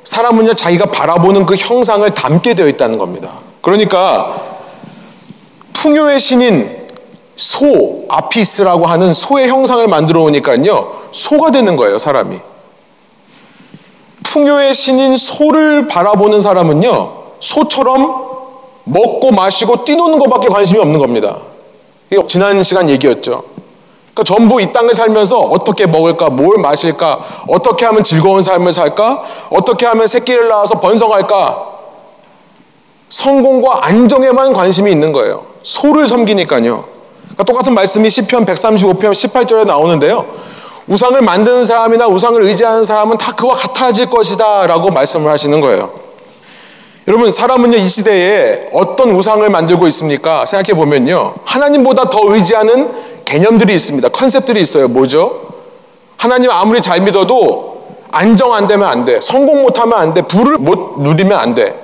[0.05, 3.31] 사람은요 자기가 바라보는 그 형상을 담게 되어 있다는 겁니다.
[3.62, 4.35] 그러니까
[5.73, 6.85] 풍요의 신인
[7.37, 12.38] 소 아피스라고 하는 소의 형상을 만들어 오니까요 소가 되는 거예요 사람이.
[14.35, 18.25] 풍요의 신인 소를 바라보는 사람은요, 소처럼
[18.83, 21.37] 먹고 마시고 뛰노는 것밖에 관심이 없는 겁니다.
[22.11, 23.44] 이게 지난 시간 얘기였죠.
[24.12, 29.87] 그러니까 전부 이 땅을 살면서 어떻게 먹을까, 뭘 마실까, 어떻게 하면 즐거운 삶을 살까, 어떻게
[29.87, 31.68] 하면 새끼를 낳아서 번성할까,
[33.11, 35.44] 성공과 안정에만 관심이 있는 거예요.
[35.62, 36.85] 소를 섬기니까요.
[37.23, 40.27] 그러니까 똑같은 말씀이 시편 135편 18절에 나오는데요.
[40.87, 46.05] 우상을 만드는 사람이나 우상을 의지하는 사람은 다 그와 같아질 것이다 라고 말씀을 하시는 거예요.
[47.07, 50.47] 여러분, 사람은요, 이 시대에 어떤 우상을 만들고 있습니까?
[50.47, 51.35] 생각해 보면요.
[51.44, 52.90] 하나님보다 더 의지하는
[53.25, 54.09] 개념들이 있습니다.
[54.09, 54.88] 컨셉들이 있어요.
[54.88, 55.49] 뭐죠?
[56.16, 59.20] 하나님 아무리 잘 믿어도 안정 안 되면 안 돼.
[59.20, 60.23] 성공 못 하면 안 돼.
[60.23, 61.75] 부를 못 누리면 안 돼.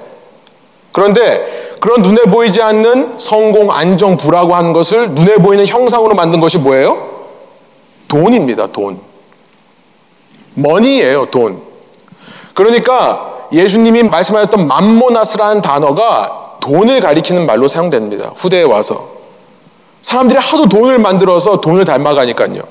[0.93, 6.59] 그런데 그런 눈에 보이지 않는 성공, 안정, 부라고 하는 것을 눈에 보이는 형상으로 만든 것이
[6.59, 7.20] 뭐예요?
[8.11, 9.01] 돈입니다, 돈.
[10.55, 11.63] 머니예요, 돈.
[12.55, 18.33] 그러니까 예수님이 말씀하셨던 맘모나스라는 단어가 돈을 가리키는 말로 사용됩니다.
[18.37, 19.09] 후대에 와서.
[20.03, 22.63] 사람들이 하도 돈을 만들어서 돈을 닮아가니까요.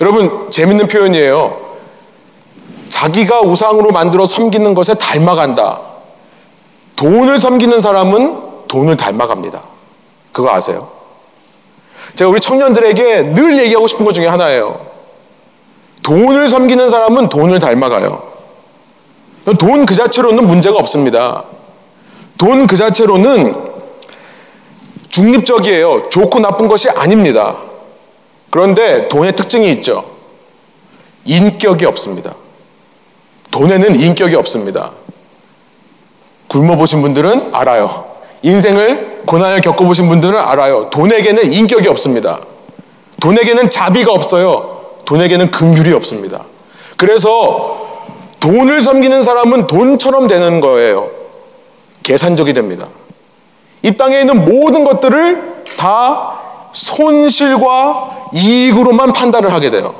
[0.00, 1.76] 여러분, 재밌는 표현이에요.
[2.88, 5.80] 자기가 우상으로 만들어 섬기는 것에 닮아간다.
[6.96, 9.62] 돈을 섬기는 사람은 돈을 닮아갑니다.
[10.32, 11.01] 그거 아세요?
[12.14, 14.86] 제가 우리 청년들에게 늘 얘기하고 싶은 것 중에 하나예요.
[16.02, 18.32] 돈을 섬기는 사람은 돈을 닮아가요.
[19.58, 21.44] 돈 그 자체로는 문제가 없습니다.
[22.38, 23.72] 돈 그 자체로는
[25.08, 26.08] 중립적이에요.
[26.10, 27.56] 좋고 나쁜 것이 아닙니다.
[28.50, 30.04] 그런데 돈의 특징이 있죠.
[31.24, 32.34] 인격이 없습니다.
[33.50, 34.92] 돈에는 인격이 없습니다.
[36.48, 38.11] 굶어보신 분들은 알아요.
[38.42, 40.90] 인생을 고난을 겪어보신 분들은 알아요.
[40.90, 42.40] 돈에게는 인격이 없습니다.
[43.20, 44.80] 돈에게는 자비가 없어요.
[45.04, 46.44] 돈에게는 긍휼이 없습니다.
[46.96, 47.88] 그래서
[48.40, 51.10] 돈을 섬기는 사람은 돈처럼 되는 거예요.
[52.02, 52.88] 계산적이 됩니다.
[53.82, 56.40] 이 땅에 있는 모든 것들을 다
[56.72, 59.94] 손실과 이익으로만 판단을 하게 돼요.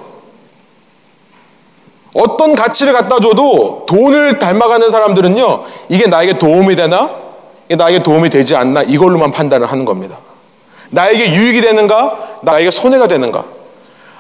[2.14, 7.21] 어떤 가치를 갖다 줘도 돈을 닮아가는 사람들은요, 이게 나에게 도움이 되나?
[7.76, 10.18] 나에게 도움이 되지 않나 이걸로만 판단을 하는 겁니다.
[10.90, 12.38] 나에게 유익이 되는가?
[12.42, 13.44] 나에게 손해가 되는가?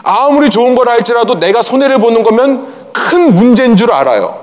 [0.02, 4.42] 아무리 좋은 걸 할지라도 내가 손해를 보는 거면 큰 문제인 줄 알아요.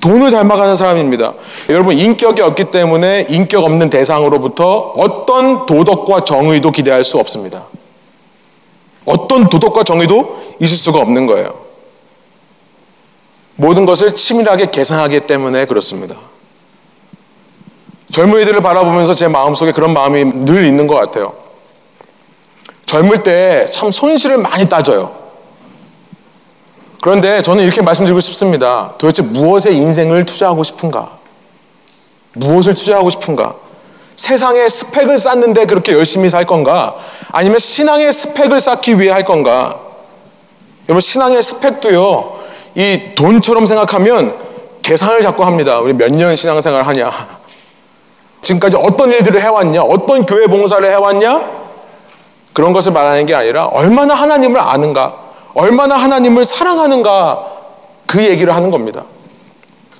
[0.00, 1.34] 돈을 닮아가는 사람입니다.
[1.68, 7.64] 여러분, 인격이 없기 때문에 인격 없는 대상으로부터 어떤 도덕과 정의도 기대할 수 없습니다.
[9.04, 11.54] 어떤 도덕과 정의도 있을 수가 없는 거예요.
[13.56, 16.14] 모든 것을 치밀하게 계산하기 때문에 그렇습니다.
[18.12, 21.34] 젊은이들을 바라보면서 제 마음속에 그런 마음이 늘 있는 것 같아요.
[22.86, 25.14] 젊을 때 참 손실을 많이 따져요.
[27.00, 28.94] 그런데 저는 이렇게 말씀드리고 싶습니다.
[28.98, 31.10] 도대체 무엇에 인생을 투자하고 싶은가?
[32.34, 33.54] 무엇을 투자하고 싶은가?
[34.16, 36.96] 세상에 스펙을 쌓는데 그렇게 열심히 살 건가?
[37.30, 39.78] 아니면 신앙의 스펙을 쌓기 위해 할 건가?
[40.88, 42.38] 여러분 신앙의 스펙도요.
[42.74, 44.36] 이 돈처럼 생각하면
[44.82, 45.78] 계산을 자꾸 합니다.
[45.78, 47.12] 우리 몇 년 신앙생활 하냐?
[48.42, 49.82] 지금까지 어떤 일들을 해왔냐?
[49.82, 51.58] 어떤 교회 봉사를 해왔냐?
[52.52, 55.14] 그런 것을 말하는 게 아니라 얼마나 하나님을 아는가?
[55.54, 57.46] 얼마나 하나님을 사랑하는가?
[58.06, 59.04] 그 얘기를 하는 겁니다.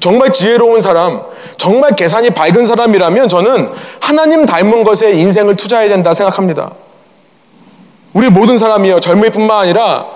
[0.00, 1.22] 정말 지혜로운 사람,
[1.56, 6.70] 정말 계산이 밝은 사람이라면 저는 하나님 닮은 것에 인생을 투자해야 된다 생각합니다.
[8.12, 9.00] 우리 모든 사람이요.
[9.00, 10.06] 젊은이뿐만 아니라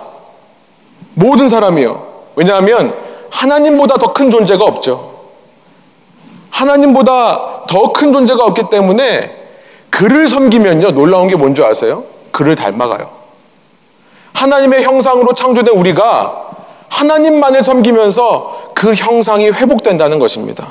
[1.14, 2.06] 모든 사람이요.
[2.36, 2.94] 왜냐하면
[3.30, 5.12] 하나님보다 더 큰 존재가 없죠.
[6.50, 9.34] 하나님보다 더 큰 존재가 없기 때문에
[9.88, 10.90] 그를 섬기면요.
[10.90, 12.04] 놀라운 게 뭔지 아세요?
[12.30, 13.10] 그를 닮아가요.
[14.34, 16.50] 하나님의 형상으로 창조된 우리가
[16.88, 20.68] 하나님만을 섬기면서 그 형상이 회복된다는 것입니다.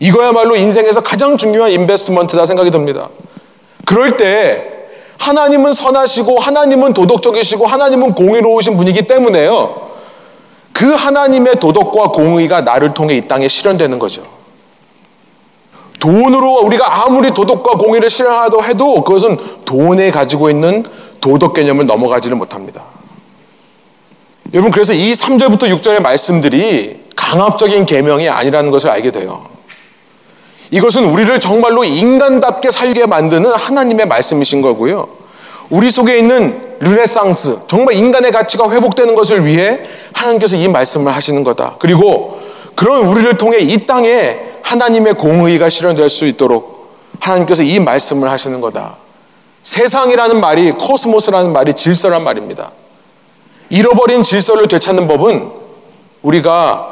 [0.00, 3.08] 이거야말로 인생에서 가장 중요한 인베스트먼트다 생각이 듭니다.
[3.84, 4.66] 그럴 때
[5.18, 9.92] 하나님은 선하시고 하나님은 도덕적이시고 하나님은 공의로우신 분이기 때문에요.
[10.72, 14.41] 그 하나님의 도덕과 공의가 나를 통해 이 땅에 실현되는 거죠.
[16.02, 20.82] 돈으로 우리가 아무리 도덕과 공의를 실현하도 해도 그것은 돈에 가지고 있는
[21.20, 22.82] 도덕 개념을 넘어가지를 못합니다.
[24.52, 29.44] 여러분 그래서 이 3절부터 6절의 말씀들이 강압적인 계명이 아니라는 것을 알게 돼요.
[30.72, 35.06] 이것은 우리를 정말로 인간답게 살게 만드는 하나님의 말씀이신 거고요.
[35.70, 39.78] 우리 속에 있는 르네상스, 정말 인간의 가치가 회복되는 것을 위해
[40.12, 41.76] 하나님께서 이 말씀을 하시는 거다.
[41.78, 42.40] 그리고
[42.74, 48.96] 그런 우리를 통해 이 땅에 하나님의 공의가 실현될 수 있도록 하나님께서 이 말씀을 하시는 거다.
[49.62, 52.72] 세상이라는 말이 코스모스라는 말이 질서란 말입니다.
[53.70, 55.50] 잃어버린 질서를 되찾는 법은
[56.22, 56.88] 우리가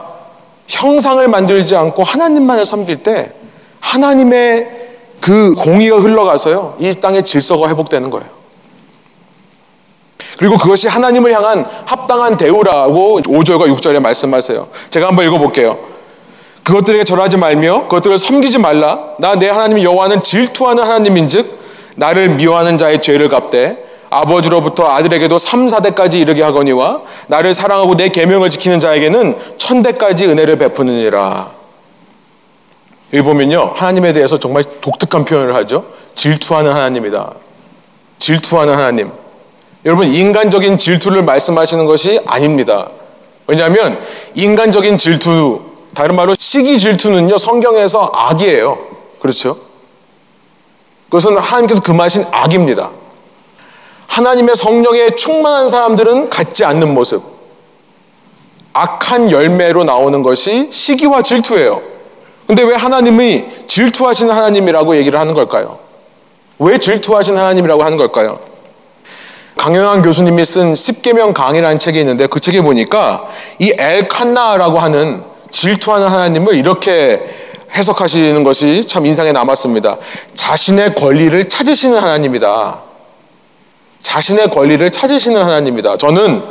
[0.66, 3.32] 형상을 만들지 않고 하나님만을 섬길 때
[3.80, 4.80] 하나님의
[5.20, 6.76] 그 공의가 흘러가서요.
[6.78, 8.40] 이 땅의 질서가 회복되는 거예요.
[10.38, 14.68] 그리고 그것이 하나님을 향한 합당한 대우라고 5절과 6절에 말씀하세요.
[14.88, 15.78] 제가 한번 읽어볼게요.
[16.70, 19.00] 그것들에게 절하지 말며 그것들을 섬기지 말라.
[19.18, 21.58] 나 내 하나님 여호와는 질투하는 하나님인즉
[21.96, 28.50] 나를 미워하는 자의 죄를 갚되 아버지로부터 아들에게도 3, 4대까지 이르게 하거니와 나를 사랑하고 내 계명을
[28.50, 31.50] 지키는 자에게는 천대까지 은혜를 베푸느니라.
[33.14, 33.72] 여기 보면요.
[33.74, 35.86] 하나님에 대해서 정말 독특한 표현을 하죠.
[36.14, 37.32] 질투하는 하나님이다.
[38.18, 39.10] 질투하는 하나님.
[39.84, 42.90] 여러분, 인간적인 질투를 말씀하시는 것이 아닙니다.
[43.46, 43.98] 왜냐하면
[44.34, 48.78] 인간적인 질투, 다른 말로 시기 질투는요, 성경에서 악이에요.
[49.20, 49.59] 그렇죠?
[51.05, 52.91] 그것은 하나님께서 금하신 악입니다.
[54.07, 57.22] 하나님의 성령에 충만한 사람들은 갖지 않는 모습.
[58.72, 61.82] 악한 열매로 나오는 것이 시기와 질투예요.
[62.47, 65.78] 근데 왜 하나님이 질투하시는 하나님이라고 얘기를 하는 걸까요?
[66.59, 68.38] 왜 질투하시는 하나님이라고 하는 걸까요?
[69.57, 73.28] 강영환 교수님이 쓴 10계명 강의라는 책이 있는데 그 책에 보니까
[73.59, 77.22] 이 엘칸나라고 하는 질투하는 하나님을 이렇게
[77.72, 79.96] 해석하시는 것이 참 인상에 남았습니다.
[80.34, 82.78] 자신의 권리를 찾으시는 하나님이다.
[84.01, 85.96] 자신의 권리를 찾으시는 하나님이다.
[85.98, 86.42] 저는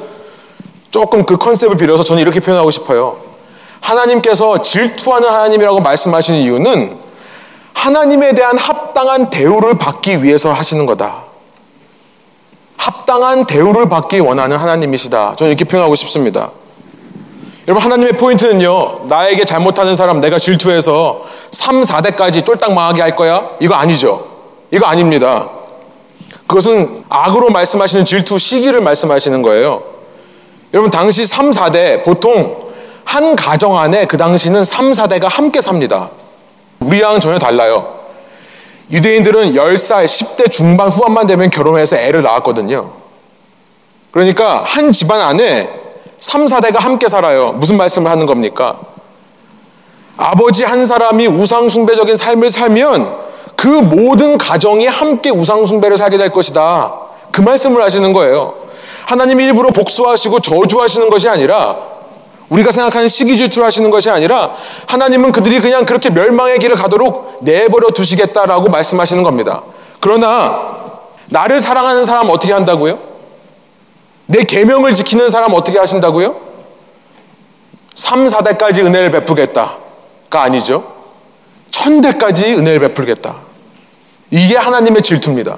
[0.91, 3.21] 조금 그 컨셉을 빌어서 저는 이렇게 표현하고 싶어요.
[3.81, 6.97] 하나님께서 질투하는 하나님이라고 말씀하시는 이유는
[7.73, 11.23] 하나님에 대한 합당한 대우를 받기 위해서 하시는 거다.
[12.77, 15.35] 합당한 대우를 받기 원하는 하나님이시다.
[15.35, 16.51] 저는 이렇게 표현하고 싶습니다.
[17.69, 23.47] 여러분, 하나님의 포인트는요, 나에게 잘못하는 사람 내가 질투해서 3, 4대까지 쫄딱 망하게 할 거야?
[23.59, 24.25] 이거 아니죠.
[24.71, 25.47] 이거 아닙니다.
[26.47, 29.83] 그것은 악으로 말씀하시는 질투 시기를 말씀하시는 거예요.
[30.73, 32.57] 여러분, 당시 3, 4대, 보통
[33.05, 36.09] 한 가정 안에 그 당시는 3, 4대가 함께 삽니다.
[36.79, 37.99] 우리랑은 전혀 달라요.
[38.89, 42.93] 유대인들은 10살, 10대 중반 후반만 되면 결혼해서 애를 낳았거든요.
[44.09, 45.88] 그러니까 한 집안 안에
[46.19, 47.53] 3, 4대가 함께 살아요.
[47.53, 48.77] 무슨 말씀을 하는 겁니까?
[50.17, 53.17] 아버지 한 사람이 우상숭배적인 삶을 살면
[53.55, 56.93] 그 모든 가정이 함께 우상숭배를 살게 될 것이다.
[57.31, 58.55] 그 말씀을 하시는 거예요.
[59.05, 61.77] 하나님이 일부러 복수하시고 저주하시는 것이 아니라
[62.49, 64.51] 우리가 생각하는 시기 질투를 하시는 것이 아니라
[64.87, 69.61] 하나님은 그들이 그냥 그렇게 멸망의 길을 가도록 내버려 두시겠다라고 말씀하시는 겁니다.
[69.99, 70.77] 그러나
[71.27, 73.08] 나를 사랑하는 사람 어떻게 한다고요?
[74.31, 76.39] 내 계명을 지키는 사람 어떻게 하신다고요?
[77.95, 79.79] 3, 4대까지 은혜를 베푸겠다가
[80.29, 80.93] 아니죠.
[81.71, 83.37] 천대까지 은혜를 베풀겠다.
[84.29, 85.57] 이게 하나님의 질투입니다.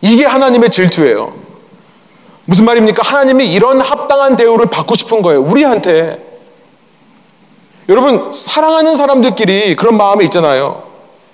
[0.00, 1.34] 이게 하나님의 질투예요.
[2.46, 3.02] 무슨 말입니까?
[3.04, 5.40] 하나님이 이런 합당한 대우를 받고 싶은 거예요.
[5.40, 6.20] 우리한테.
[7.88, 10.82] 여러분, 사랑하는 사람들끼리 그런 마음이 있잖아요.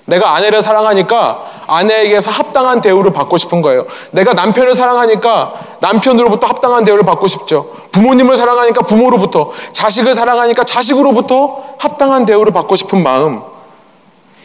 [0.05, 3.87] 내가 아내를 사랑하니까 아내에게서 합당한 대우를 받고 싶은 거예요.
[4.11, 7.71] 내가 남편을 사랑하니까 남편으로부터 합당한 대우를 받고 싶죠.
[7.93, 13.43] 부모님을 사랑하니까 부모로부터, 자식을 사랑하니까 자식으로부터 합당한 대우를 받고 싶은 마음.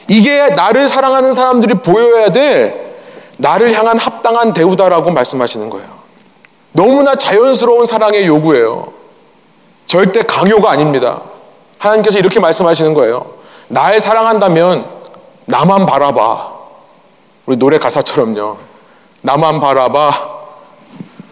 [0.08, 2.90] 이게 나를 사랑하는 사람들이 보여야 될
[3.38, 5.88] 나를 향한 합당한 대우다라고 말씀하시는 거예요.
[6.72, 8.92] 너무나 자연스러운 사랑의 요구예요.
[9.88, 11.22] 절대 강요가 아닙니다.
[11.78, 13.26] 하나님께서 이렇게 말씀하시는 거예요.
[13.70, 14.86] 날 사랑한다면
[15.46, 16.59] 나만 바라봐.
[17.50, 18.58] 우리 노래 가사처럼요.
[19.24, 20.12] 나만 바라봐.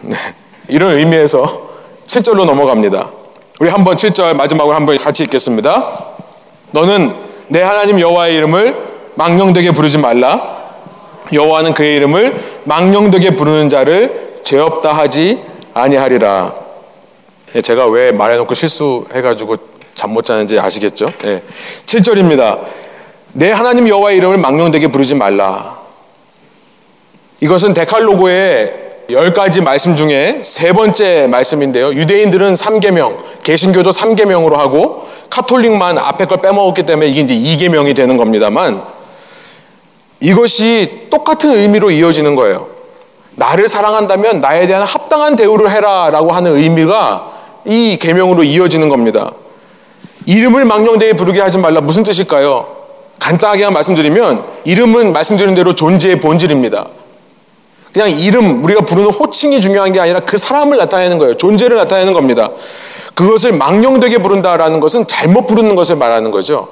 [0.00, 0.16] 네.
[0.66, 1.68] 이런 의미에서
[2.06, 3.08] 7절로 넘어갑니다.
[3.60, 6.06] 우리 한번 7절 마지막으로 한번 같이 읽겠습니다.
[6.72, 7.14] 너는
[7.46, 10.58] 내 하나님 여호와의 이름을 망령되게 부르지 말라.
[11.32, 15.40] 여호와는 그의 이름을 망령되게 부르는 자를 죄 없다 하지
[15.72, 16.52] 아니하리라.
[17.54, 19.54] 예, 제가 왜 말해놓고 실수해가지고
[19.94, 21.06] 잠 못 자는지 아시겠죠?
[21.26, 21.44] 예.
[21.86, 22.58] 7절입니다.
[23.34, 25.77] 내 하나님 여호와의 이름을 망령되게 부르지 말라.
[27.40, 31.94] 이것은 데칼로고의 열 가지 말씀 중에 세 번째 말씀인데요.
[31.94, 38.82] 유대인들은 3계명, 개신교도 3계명으로 하고 카톨릭만 앞에 걸 빼먹었기 때문에 이게 이제 2계명이 되는 겁니다만
[40.20, 42.66] 이것이 똑같은 의미로 이어지는 거예요.
[43.36, 47.32] 나를 사랑한다면 나에 대한 합당한 대우를 해라라고 하는 의미가
[47.64, 49.30] 이 계명으로 이어지는 겁니다.
[50.26, 52.76] 이름을 망령되게 부르게 하지 말라 무슨 뜻일까요?
[53.20, 56.88] 간단하게 말씀드리면 이름은 말씀드린 대로 존재의 본질입니다.
[57.92, 61.36] 그냥 이름 우리가 부르는 호칭이 중요한 게 아니라 그 사람을 나타내는 거예요.
[61.36, 62.50] 존재를 나타내는 겁니다.
[63.14, 66.68] 그것을 망령되게 부른다라는 것은 잘못 부르는 것을 말하는 거죠.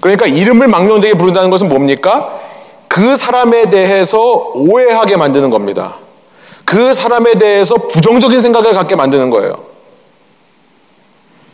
[0.00, 2.40] 그러니까 이름을 망령되게 부른다는 것은 뭡니까?
[2.88, 5.96] 그 사람에 대해서 오해하게 만드는 겁니다.
[6.64, 9.54] 그 사람에 대해서 부정적인 생각을 갖게 만드는 거예요.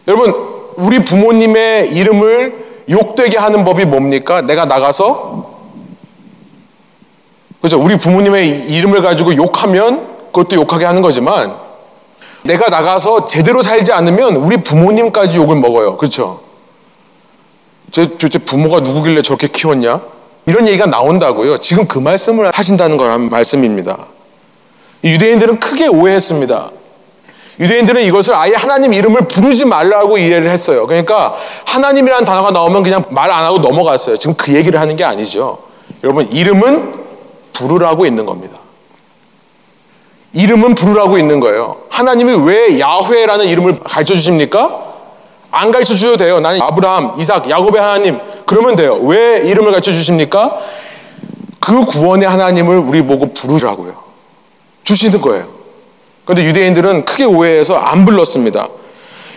[0.09, 0.35] 여러분,
[0.77, 4.43] 우리 부모님의 이름을 욕되게 하는 법이 뭡니까?
[4.43, 5.56] 내가 나가서
[7.61, 7.81] 그죠?
[7.81, 11.55] 우리 부모님의 이름을 가지고 욕하면 그것도 욕하게 하는 거지만
[12.43, 15.97] 내가 나가서 제대로 살지 않으면 우리 부모님까지 욕을 먹어요.
[15.97, 16.41] 그렇죠?
[17.91, 20.01] 제, 제 부모가 누구길래 저렇게 키웠냐?
[20.47, 21.59] 이런 얘기가 나온다고요.
[21.59, 23.99] 지금 그 말씀을 하신다는 거란 말씀입니다.
[25.03, 26.71] 유대인들은 크게 오해했습니다.
[27.59, 30.87] 유대인들은 이것을 아예 하나님 이름을 부르지 말라고 이해를 했어요.
[30.87, 31.35] 그러니까
[31.65, 34.19] 하나님이라는 단어가 나오면 그냥 말 안 하고 넘어갔어요.
[34.19, 35.59] 지금 그 얘기를 하는 게 아니죠.
[36.05, 37.06] 여러분, 이름은
[37.57, 38.59] 부르라고 있는 겁니다.
[40.33, 41.79] 이름은 부르라고 있는 거예요.
[41.89, 44.85] 하나님이 왜 야훼라는 이름을 가르쳐 주십니까?
[45.51, 46.41] 안 가르쳐 주셔도 돼요.
[46.41, 48.19] 나는 아브라함, 이삭, 야곱의 하나님.
[48.45, 48.97] 그러면 돼요.
[48.97, 50.59] 왜 이름을 가르쳐 주십니까?
[51.59, 53.95] 그 구원의 하나님을 우리 보고 부르라고요.
[54.85, 55.49] 주시는 거예요.
[56.25, 58.69] 그런데 유대인들은 크게 오해해서 안 불렀습니다.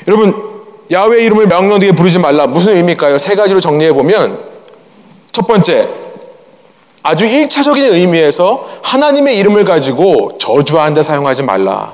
[0.07, 0.49] 여러분,
[0.91, 2.47] 야외 이름을 명령되게 부르지 말라.
[2.47, 3.17] 무슨 의미일까요?
[3.20, 4.39] 세 가지로 정리해 보면
[5.32, 5.88] 첫 번째,
[7.02, 11.93] 아주 1차적인 의미에서 하나님의 이름을 가지고 저주하는데 사용하지 말라.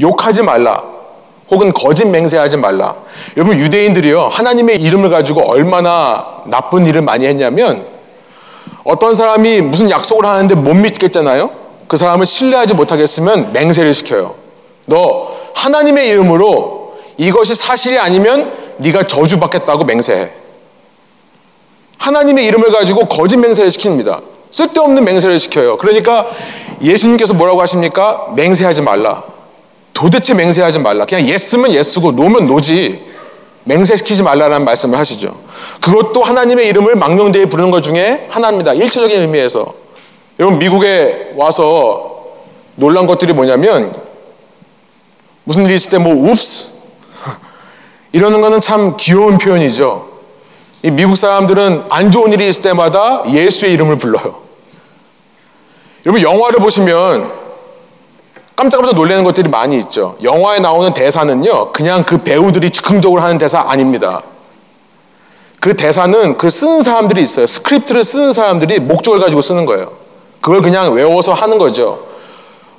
[0.00, 0.82] 욕하지 말라.
[1.50, 2.94] 혹은 거짓 맹세하지 말라.
[3.36, 7.86] 여러분 유대인들이요 하나님의 이름을 가지고 얼마나 나쁜 일을 많이 했냐면
[8.84, 11.50] 어떤 사람이 무슨 약속을 하는데 못 믿겠잖아요.
[11.88, 14.36] 그 사람을 신뢰하지 못하겠으면 맹세를 시켜요.
[14.86, 20.39] 너 하나님의 이름으로 이것이 사실이 아니면 네가 저주받겠다고 맹세해.
[22.00, 24.22] 하나님의 이름을 가지고 거짓 맹세를 시킵니다.
[24.50, 25.76] 쓸데없는 맹세를 시켜요.
[25.76, 26.28] 그러니까
[26.82, 28.32] 예수님께서 뭐라고 하십니까?
[28.34, 29.22] 맹세하지 말라.
[29.92, 31.04] 도대체 맹세하지 말라.
[31.04, 33.04] 그냥 예스면 예스고 노면 노지.
[33.64, 35.38] 맹세시키지 말라라는 말씀을 하시죠.
[35.82, 38.72] 그것도 하나님의 이름을 망령되이 부르는 것 중에 하나입니다.
[38.72, 39.74] 일차적인 의미에서.
[40.38, 42.24] 여러분 미국에 와서
[42.76, 43.94] 놀란 것들이 뭐냐면
[45.44, 46.72] 무슨 일이 있을 때 뭐 oops
[48.12, 50.09] 이러는 거는 참 귀여운 표현이죠.
[50.82, 54.40] 이 미국 사람들은 안 좋은 일이 있을 때마다 예수의 이름을 불러요.
[56.06, 57.32] 여러분 영화를 보시면
[58.56, 60.16] 깜짝깜짝 놀라는 것들이 많이 있죠.
[60.22, 64.22] 영화에 나오는 대사는요, 그냥 그 배우들이 즉흥적으로 하는 대사 아닙니다.
[65.60, 67.46] 그 대사는 그 쓰는 사람들이 있어요.
[67.46, 69.92] 스크립트를 쓰는 사람들이 목적을 가지고 쓰는 거예요.
[70.40, 72.06] 그걸 그냥 외워서 하는 거죠.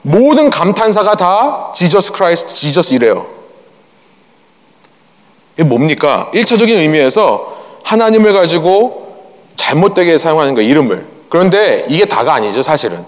[0.02, 3.28] 모든 감탄사가 다 Jesus Christ, Jesus 이래요.
[5.54, 6.32] 이게 뭡니까?
[6.34, 9.16] 1차적인 의미에서 하나님을 가지고
[9.56, 11.06] 잘못되게 사용하는 거 이름을.
[11.30, 13.06] 그런데 이게 다가 아니죠, 사실은.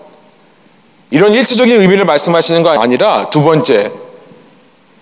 [1.09, 3.91] 이런 일차적인 의미를 말씀하시는 거 아니라 두 번째,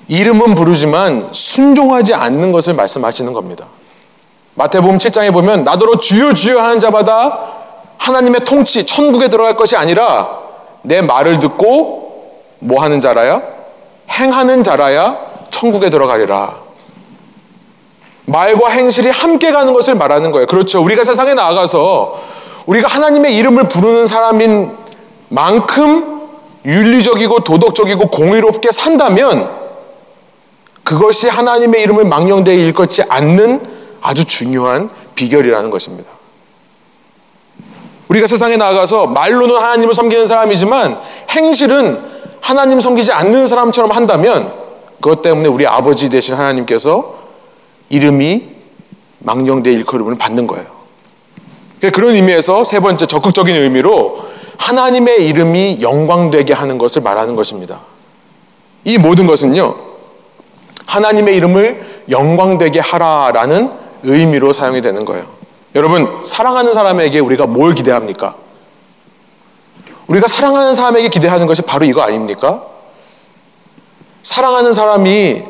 [0.07, 3.65] 이름은 부르지만 순종하지 않는 것을 말씀하시는 겁니다.
[4.55, 7.39] 마태복음 7장에 보면 나더러 주여 주여 하는 자마다
[7.97, 10.39] 하나님의 통치 천국에 들어갈 것이 아니라
[10.81, 13.41] 내 말을 듣고 뭐 하는 자라야?
[14.09, 15.17] 행하는 자라야
[15.49, 16.55] 천국에 들어가리라.
[18.25, 20.47] 말과 행실이 함께 가는 것을 말하는 거예요.
[20.47, 20.81] 그렇죠.
[20.83, 22.21] 우리가 세상에 나아가서
[22.65, 24.71] 우리가 하나님의 이름을 부르는 사람인
[25.29, 26.21] 만큼
[26.65, 29.49] 윤리적이고 도덕적이고 공의롭게 산다면
[30.83, 33.61] 그것이 하나님의 이름을 망령되이 일컫지 않는
[34.01, 36.09] 아주 중요한 비결이라는 것입니다.
[38.09, 40.99] 우리가 세상에 나가서 말로는 하나님을 섬기는 사람이지만
[41.29, 42.03] 행실은
[42.41, 44.53] 하나님 섬기지 않는 사람처럼 한다면
[44.99, 47.15] 그것 때문에 우리 아버지 되신 하나님께서
[47.91, 48.43] 이름이
[49.19, 50.65] 망령되이 일컬음을 받는 거예요.
[51.93, 54.25] 그런 의미에서 세 번째 적극적인 의미로
[54.57, 57.79] 하나님의 이름이 영광되게 하는 것을 말하는 것입니다.
[58.83, 59.75] 이 모든 것은요,
[60.85, 63.71] 하나님의 이름을 영광되게 하라라는
[64.03, 65.25] 의미로 사용이 되는 거예요.
[65.75, 68.35] 여러분, 사랑하는 사람에게 우리가 뭘 기대합니까?
[70.07, 72.63] 우리가 사랑하는 사람에게 기대하는 것이 바로 이거 아닙니까?
[74.23, 75.43] 사랑하는 사람이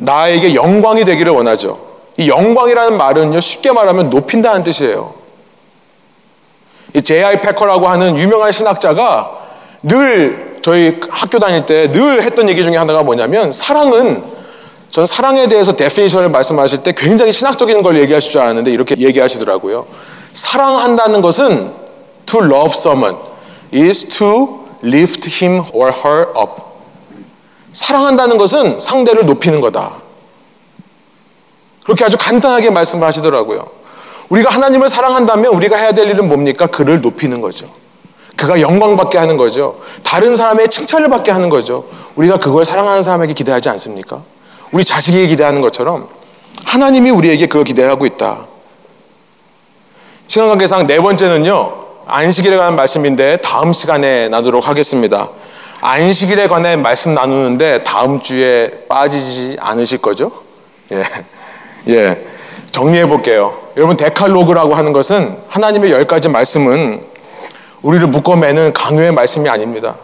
[0.00, 1.78] 나에게 영광이 되기를 원하죠.
[2.16, 5.14] 이 영광이라는 말은요, 쉽게 말하면 높인다는 뜻이에요.
[6.94, 7.40] 이 J.I.
[7.40, 9.38] 패커라고 하는 유명한 신학자가
[9.82, 14.22] 늘 저희 학교 다닐 때 늘 했던 얘기 중에 하나가 뭐냐면 사랑은
[14.90, 19.86] 전 사랑에 대해서 데피니션을 말씀하실 때 굉장히 신학적인 걸 얘기하실 줄 알았는데 이렇게 얘기하시더라고요.
[20.32, 21.72] 사랑한다는 것은
[22.26, 23.16] to love someone
[23.72, 26.69] is to lift him or her up.
[27.72, 29.92] 사랑한다는 것은 상대를 높이는 거다.
[31.84, 33.68] 그렇게 아주 간단하게 말씀을 하시더라고요.
[34.28, 36.66] 우리가 하나님을 사랑한다면 우리가 해야 될 일은 뭡니까?
[36.66, 37.68] 그를 높이는 거죠.
[38.36, 39.80] 그가 영광받게 하는 거죠.
[40.02, 41.84] 다른 사람의 칭찬을 받게 하는 거죠.
[42.14, 44.22] 우리가 그걸 사랑하는 사람에게 기대하지 않습니까?
[44.72, 46.08] 우리 자식에게 기대하는 것처럼
[46.64, 48.46] 하나님이 우리에게 그걸 기대하고 있다.
[50.26, 51.80] 시간 관계상 네 번째는요.
[52.06, 55.28] 안식일에 관한 말씀인데 다음 시간에 나누도록 하겠습니다.
[55.80, 60.30] 안식일에 관해 말씀 나누는데 다음 주에 빠지지 않으실 거죠?
[60.92, 61.02] 예.
[61.88, 62.26] 예.
[62.70, 63.54] 정리해 볼게요.
[63.76, 67.02] 여러분, 데칼로그라고 하는 것은 하나님의 열 가지 말씀은
[67.82, 69.96] 우리를 묶어 매는 강요의 말씀이 아닙니다.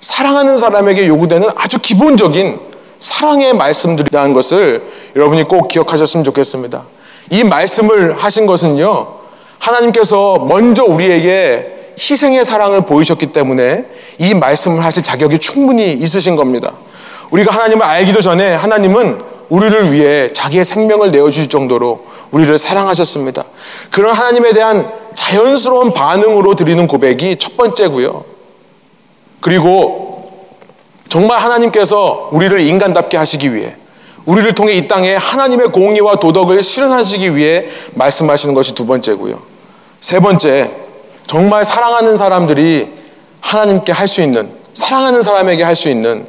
[0.00, 2.60] 사랑하는 사람에게 요구되는 아주 기본적인
[2.98, 4.82] 사랑의 말씀들이라는 것을
[5.14, 6.84] 여러분이 꼭 기억하셨으면 좋겠습니다.
[7.30, 9.08] 이 말씀을 하신 것은요,
[9.58, 13.84] 하나님께서 먼저 우리에게 희생의 사랑을 보이셨기 때문에
[14.18, 16.72] 이 말씀을 하실 자격이 충분히 있으신 겁니다.
[17.30, 23.44] 우리가 하나님을 알기도 전에 하나님은 우리를 위해 자기의 생명을 내어주실 정도로 우리를 사랑하셨습니다.
[23.90, 28.24] 그런 하나님에 대한 자연스러운 반응으로 드리는 고백이 첫 번째고요.
[29.40, 30.48] 그리고
[31.08, 33.76] 정말 하나님께서 우리를 인간답게 하시기 위해
[34.26, 39.40] 우리를 통해 이 땅에 하나님의 공의와 도덕을 실현하시기 위해 말씀하시는 것이 두 번째고요.
[40.00, 40.70] 세 번째,
[41.28, 42.90] 정말 사랑하는 사람들이
[43.40, 46.26] 하나님께 할 수 있는, 사랑하는 사람에게 할 수 있는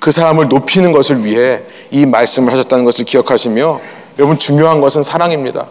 [0.00, 3.80] 그 사람을 높이는 것을 위해 이 말씀을 하셨다는 것을 기억하시며
[4.18, 5.66] 여러분 중요한 것은 사랑입니다.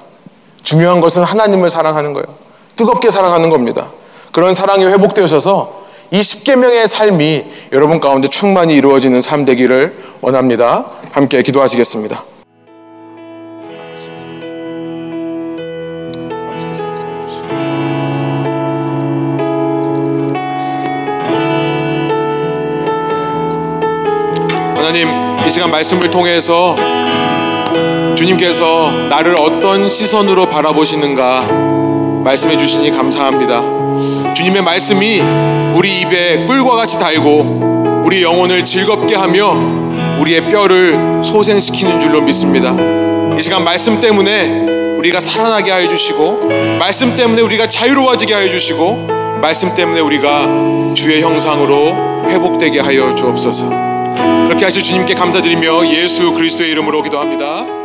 [0.63, 2.25] 중요한 것은 하나님을 사랑하는 거예요.
[2.75, 3.87] 뜨겁게 사랑하는 겁니다.
[4.31, 10.85] 그런 사랑이 회복되셔서 이 십계명의 삶이 여러분 가운데 충만히 이루어지는 삶 되기를 원합니다.
[11.11, 12.23] 함께 기도하시겠습니다.
[24.85, 25.09] 하나님,
[25.43, 26.75] 이 시간 말씀을 통해서
[28.15, 31.41] 주님께서 나를 어떤 시선으로 바라보시는가
[32.23, 33.63] 말씀해 주시니 감사합니다.
[34.35, 35.23] 주님의 말씀이
[35.73, 39.55] 우리 입에 꿀과 같이 달고 우리 영혼을 즐겁게 하며
[40.19, 42.75] 우리의 뼈를 소생시키는 줄로 믿습니다.
[43.35, 46.41] 이 시간 말씀 때문에 우리가 살아나게 하여 주시고
[46.77, 49.07] 말씀 때문에 우리가 자유로워지게 하여 주시고
[49.41, 53.94] 말씀 때문에 우리가 주의 형상으로 회복되게 하여 주옵소서.
[54.47, 57.84] 그렇게 하실 주님께 감사드리며 예수 그리스도의 이름으로 기도합니다.